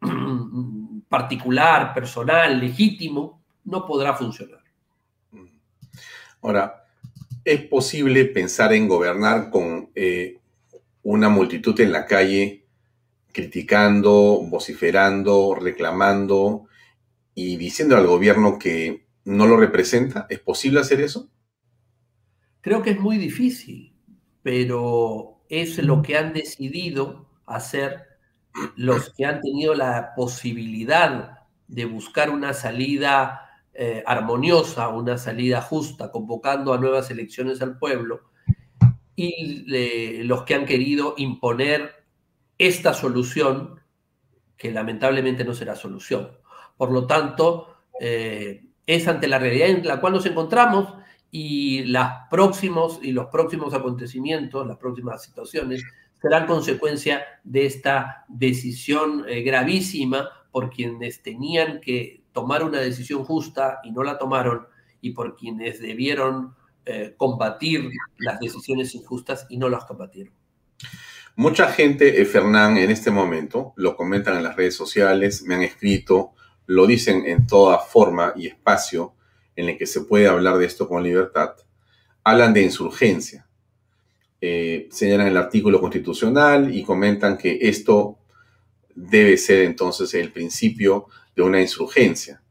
[1.10, 4.64] particular, personal, legítimo, no podrá funcionar.
[6.42, 6.86] Ahora,
[7.46, 10.40] ¿es posible pensar en gobernar con eh,
[11.04, 12.64] una multitud en la calle
[13.32, 16.69] criticando, vociferando, reclamando,
[17.40, 20.28] y diciendo al gobierno que no lo representa?
[20.30, 21.30] ¿Es posible hacer eso?
[22.60, 23.96] Creo que es muy difícil,
[24.44, 28.08] pero es lo que han decidido hacer
[28.76, 36.12] los que han tenido la posibilidad de buscar una salida eh, armoniosa, una salida justa,
[36.12, 38.32] convocando a nuevas elecciones al pueblo,
[39.16, 39.64] y
[40.24, 42.04] los que han querido imponer
[42.58, 43.80] esta solución,
[44.58, 46.32] que lamentablemente no será solución.
[46.80, 50.94] Por lo tanto, eh, es ante la realidad en la cual nos encontramos
[51.30, 55.84] y, las próximos, y los próximos acontecimientos, las próximas situaciones,
[56.22, 63.80] serán consecuencia de esta decisión eh, gravísima por quienes tenían que tomar una decisión justa
[63.84, 64.66] y no la tomaron,
[65.02, 66.56] y por quienes debieron
[66.86, 70.34] eh, combatir las decisiones injustas y no las combatieron.
[71.36, 76.36] Mucha gente, Fernán, en este momento, lo comentan en las redes sociales, me han escrito,
[76.70, 79.16] lo dicen en toda forma y espacio
[79.56, 81.56] en el que se puede hablar de esto con libertad,
[82.24, 83.48] hablan de insurgencia.
[84.40, 88.20] Eh, señalan el artículo constitucional y comentan que esto
[88.94, 92.44] debe ser entonces el principio de una insurgencia.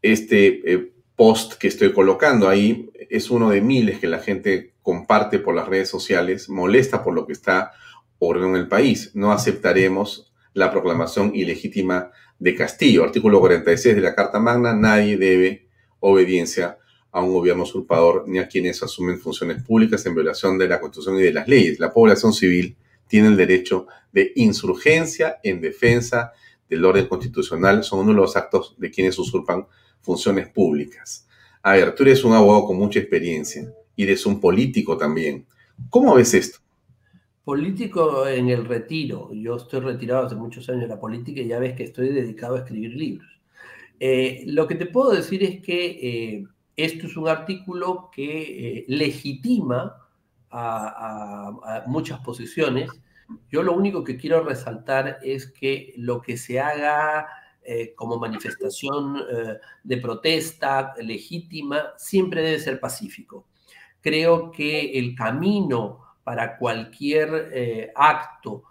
[0.00, 5.38] Este eh, post que estoy colocando ahí es uno de miles que la gente comparte
[5.38, 7.72] por las redes sociales, molesta por lo que está
[8.18, 9.10] ocurriendo en el país.
[9.12, 10.27] No aceptaremos
[10.58, 13.04] la proclamación ilegítima de Castillo.
[13.04, 15.68] Artículo 46 de la Carta Magna, nadie debe
[16.00, 16.78] obediencia
[17.12, 21.16] a un gobierno usurpador ni a quienes asumen funciones públicas en violación de la Constitución
[21.16, 21.78] y de las leyes.
[21.78, 26.32] La población civil tiene el derecho de insurgencia en defensa
[26.68, 27.84] del orden constitucional.
[27.84, 29.64] Son uno de los actos de quienes usurpan
[30.00, 31.28] funciones públicas.
[31.62, 35.46] A ver, tú eres un abogado con mucha experiencia y eres un político también.
[35.88, 36.58] ¿Cómo ves esto?
[37.48, 39.30] Político en el retiro.
[39.32, 42.56] Yo estoy retirado hace muchos años de la política y ya ves que estoy dedicado
[42.56, 43.40] a escribir libros.
[43.98, 46.46] Eh, lo que te puedo decir es que eh,
[46.76, 49.96] esto es un artículo que eh, legitima
[50.50, 52.90] a, muchas posiciones.
[53.50, 57.28] Yo lo único que quiero resaltar es que lo que se haga
[57.62, 59.22] eh, como manifestación
[59.84, 63.46] de protesta legítima siempre debe ser pacífico.
[64.02, 68.64] Creo que el camino para cualquier eh, acto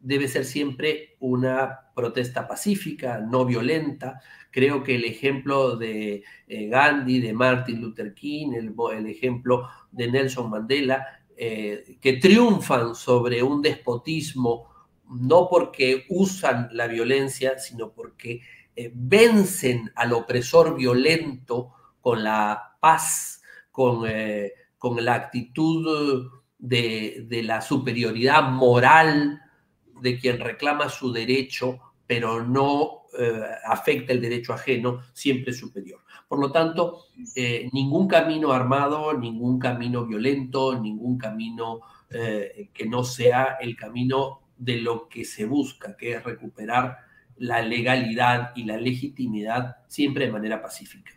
[0.00, 4.20] debe ser siempre una protesta pacífica, no violenta.
[4.50, 11.06] Creo que el ejemplo de Gandhi, de Martin Luther King, el, ejemplo de Nelson Mandela,
[11.34, 14.68] que triunfan sobre un despotismo
[15.08, 18.42] no porque usan la violencia, sino porque
[18.74, 21.72] eh, vencen al opresor violento
[22.02, 24.04] con la paz, con,
[24.98, 29.40] eh, la actitud de, la superioridad moral
[30.00, 36.00] de quien reclama su derecho, pero no eh, afecta el derecho ajeno, siempre superior.
[36.28, 37.04] Por lo tanto,
[37.72, 45.08] ningún camino armado, ningún camino violento, ningún camino que no sea el camino de lo
[45.08, 46.98] que se busca, que es recuperar
[47.38, 51.12] la legalidad y la legitimidad siempre de manera pacífica.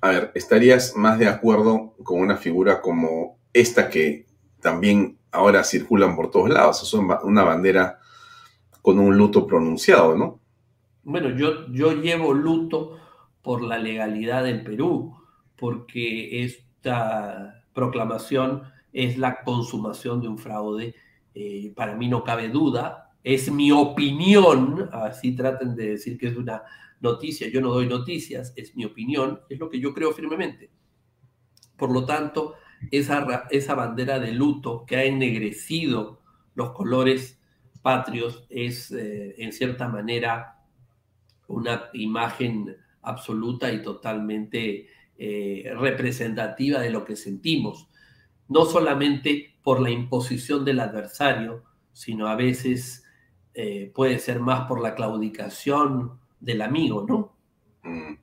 [0.00, 4.26] A ver, ¿estarías más de acuerdo con una figura como esta que
[4.60, 6.82] también ahora circulan por todos lados?
[6.82, 7.98] Es una bandera
[8.82, 10.40] con un luto pronunciado, ¿no?
[11.02, 12.98] Bueno, yo, yo llevo luto
[13.42, 15.14] por la legalidad del Perú,
[15.56, 20.94] porque esta proclamación es la consumación de un fraude
[21.38, 26.36] eh, para mí no cabe duda, es mi opinión, así traten de decir que es
[26.36, 26.62] una
[27.00, 30.70] noticia, yo no doy noticias, es mi opinión, es lo que yo creo firmemente.
[31.76, 32.54] Por lo tanto,
[32.92, 36.22] esa, esa bandera de luto que ha ennegrecido
[36.54, 37.40] los colores
[37.82, 40.60] patrios es eh, en cierta manera
[41.48, 44.86] una imagen absoluta y totalmente
[45.18, 47.88] eh, representativa de lo que sentimos
[48.46, 53.02] no solamente por la imposición del adversario, sino a veces
[53.58, 57.32] eh, puede ser más por la claudicación del amigo, ¿no?
[57.82, 58.18] Mm.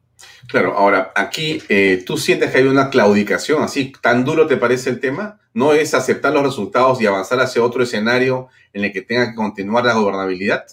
[0.47, 4.91] Claro, ahora, aquí eh, tú sientes que hay una claudicación, así, tan duro te parece
[4.91, 9.01] el tema, no es aceptar los resultados y avanzar hacia otro escenario en el que
[9.01, 10.65] tenga que continuar la gobernabilidad.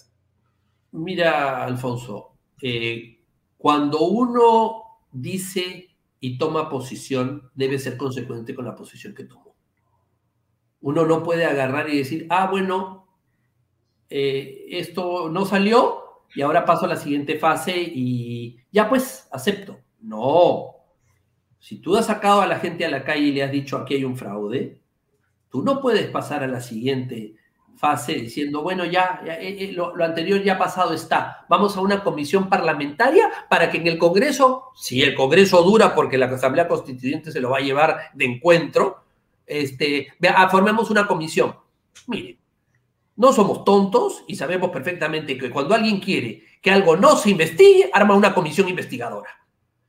[0.91, 3.19] Mira, Alfonso, eh,
[3.57, 5.87] cuando uno dice
[6.19, 9.55] y toma posición, debe ser consecuente con la posición que tomó.
[10.81, 13.01] Uno no puede agarrar y decir, ah, bueno,
[14.11, 19.79] eh, esto no salió y ahora paso a la siguiente fase y ya pues, acepto.
[20.01, 20.75] No.
[21.59, 23.95] Si tú has sacado a la gente a la calle y le has dicho aquí
[23.95, 24.79] hay un fraude,
[25.49, 27.35] tú no puedes pasar a la siguiente
[27.77, 31.45] fase diciendo, bueno, ya, eh, eh, lo, anterior ya pasado está.
[31.49, 36.17] Vamos a una comisión parlamentaria para que en el Congreso, si el Congreso dura porque
[36.17, 39.03] la Asamblea Constituyente se lo va a llevar de encuentro,
[39.47, 41.55] este, ah, formemos una comisión.
[42.07, 42.40] Mire,
[43.21, 47.91] no somos tontos y sabemos perfectamente que cuando alguien quiere que algo no se investigue,
[47.93, 49.29] arma una comisión investigadora.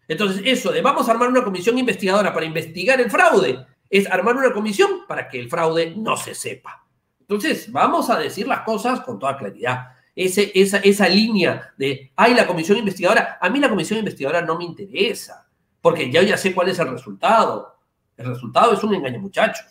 [0.07, 4.37] Entonces, eso de vamos a armar una comisión investigadora para investigar el fraude, es armar
[4.37, 6.87] una comisión para que el fraude no se sepa.
[7.21, 9.93] Entonces, vamos a decir las cosas con toda claridad.
[10.15, 15.49] Esa línea de, ay, la comisión investigadora, a mí la comisión investigadora no me interesa,
[15.81, 17.79] porque ya ya sé cuál es el resultado.
[18.15, 19.65] El resultado es un engaño, muchachos.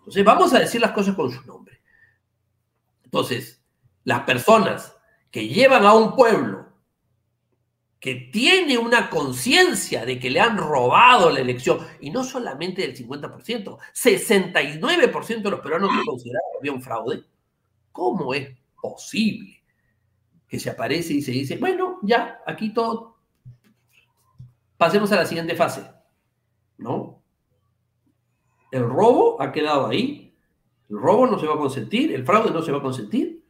[0.00, 1.59] Entonces, vamos a decir las cosas con su nombre.
[3.10, 3.60] Entonces,
[4.04, 4.96] las personas
[5.32, 6.70] que llevan a un pueblo
[7.98, 12.96] que tiene una conciencia de que le han robado la elección, y no solamente del
[12.96, 17.24] 50%, 69% de los peruanos que consideraron que había un fraude,
[17.90, 19.62] ¿cómo es posible
[20.48, 23.18] que se aparece y se dice, bueno, ya, aquí todo,
[24.76, 25.84] pasemos a la siguiente fase,
[26.78, 27.22] ¿no?
[28.70, 30.29] El robo ha quedado ahí,
[30.90, 33.42] el robo no se va a consentir, el fraude no se va a consentir.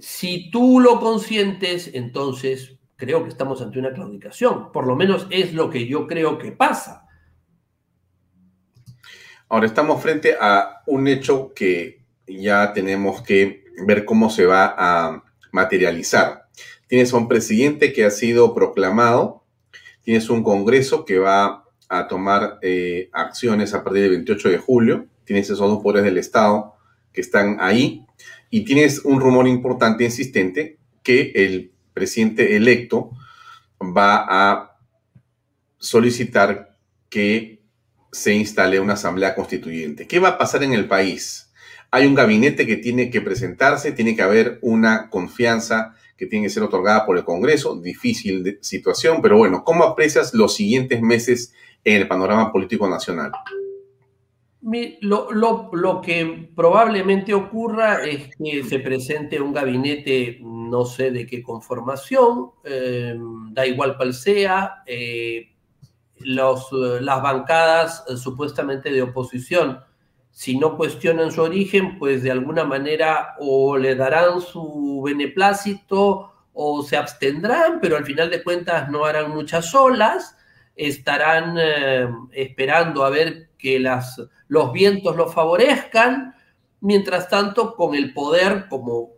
[0.00, 5.54] Si tú lo consientes, entonces creo que estamos ante una claudicación, por lo menos es
[5.54, 7.06] lo que yo creo que pasa.
[9.48, 15.24] Ahora estamos frente a un hecho que ya tenemos que ver cómo se va a
[15.52, 16.48] materializar.
[16.86, 19.44] Tienes a un presidente que ha sido proclamado,
[20.02, 25.09] tienes un Congreso que va a tomar eh, acciones a partir del 28 de julio,
[25.30, 26.74] tienes esos dos poderes del Estado
[27.12, 28.04] que están ahí,
[28.50, 33.12] y tienes un rumor importante, insistente, que el presidente electo
[33.80, 34.76] va a
[35.78, 36.76] solicitar
[37.08, 37.62] que
[38.10, 40.08] se instale una asamblea constituyente.
[40.08, 41.52] ¿Qué va a pasar en el país?
[41.92, 46.50] Hay un gabinete que tiene que presentarse, tiene que haber una confianza que tiene que
[46.50, 51.54] ser otorgada por el Congreso, difícil situación, pero bueno, ¿cómo aprecias los siguientes meses
[51.84, 53.30] en el panorama político nacional?
[54.62, 61.42] Lo, lo, que probablemente ocurra es que se presente un gabinete, no sé de qué
[61.42, 63.16] conformación, eh,
[63.52, 65.54] da igual cual sea, eh,
[66.18, 69.80] los, las bancadas eh, supuestamente de oposición,
[70.30, 76.82] si no cuestionan su origen, pues de alguna manera o le darán su beneplácito o
[76.82, 80.36] se abstendrán, pero al final de cuentas no harán muchas olas,
[80.76, 81.56] estarán
[82.32, 86.34] esperando a ver que las, los vientos los favorezcan,
[86.80, 89.10] mientras tanto con el poder, como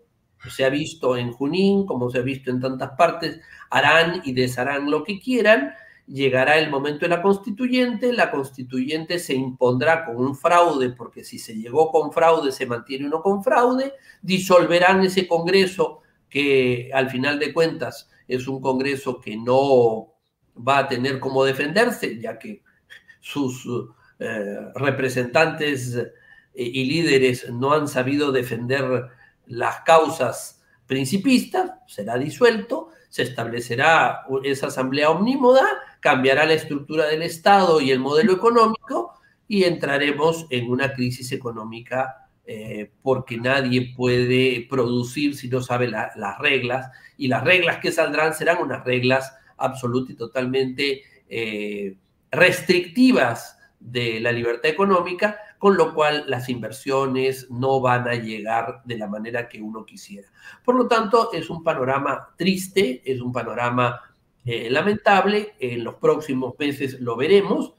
[0.50, 3.40] se ha visto en Junín, como se ha visto en tantas partes,
[3.70, 5.74] harán y desharán lo que quieran,
[6.06, 11.38] llegará el momento de la constituyente, la constituyente se impondrá con un fraude, porque si
[11.38, 17.38] se llegó con fraude, se mantiene uno con fraude, disolverán ese Congreso que al final
[17.38, 20.14] de cuentas es un Congreso que no
[20.56, 22.62] va a tener cómo defenderse, ya que
[23.20, 23.66] sus
[24.24, 26.10] eh, representantes eh,
[26.54, 29.08] y líderes no han sabido defender
[29.46, 35.66] las causas principistas, será disuelto, se establecerá esa asamblea omnímoda,
[35.98, 39.14] cambiará la estructura del Estado y el modelo económico
[39.48, 46.38] y entraremos en una crisis económica eh, porque nadie puede producir si no sabe las
[46.38, 51.02] reglas y las reglas que saldrán serán unas reglas absolutamente y totalmente
[52.30, 58.96] restrictivas de la libertad económica, con lo cual las inversiones no van a llegar de
[58.96, 60.28] la manera que uno quisiera.
[60.64, 64.00] Por lo tanto, es un panorama triste, es un panorama
[64.44, 67.74] eh, lamentable, en los próximos meses lo veremos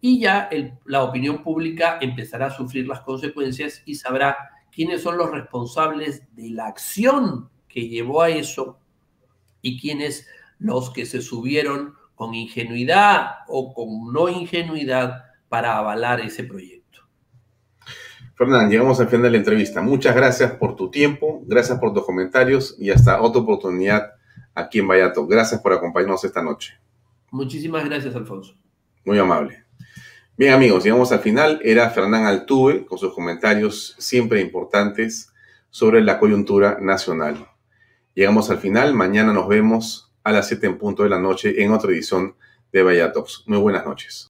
[0.00, 0.48] y ya
[0.84, 4.36] la opinión pública empezará a sufrir las consecuencias y sabrá
[4.72, 8.78] quiénes son los responsables de la acción que llevó a eso
[9.60, 10.26] y quiénes
[10.58, 15.25] los que se subieron con ingenuidad o con no ingenuidad
[15.56, 17.00] para avalar ese proyecto.
[18.34, 19.80] Fernán, llegamos al final de la entrevista.
[19.80, 24.12] Muchas gracias por tu tiempo, gracias por tus comentarios y hasta otra oportunidad
[24.54, 25.26] aquí en Vallato.
[25.26, 26.78] Gracias por acompañarnos esta noche.
[27.30, 28.54] Muchísimas gracias, Alfonso.
[29.06, 29.64] Muy amable.
[30.36, 31.58] Bien, amigos, llegamos al final.
[31.64, 35.32] Era Fernán Altuve con sus comentarios siempre importantes
[35.70, 37.48] sobre la coyuntura nacional.
[38.12, 38.92] Llegamos al final.
[38.92, 42.36] Mañana nos vemos a las 7 en punto de la noche en otra edición
[42.74, 43.44] de Vallatox.
[43.46, 44.24] Muy buenas noches.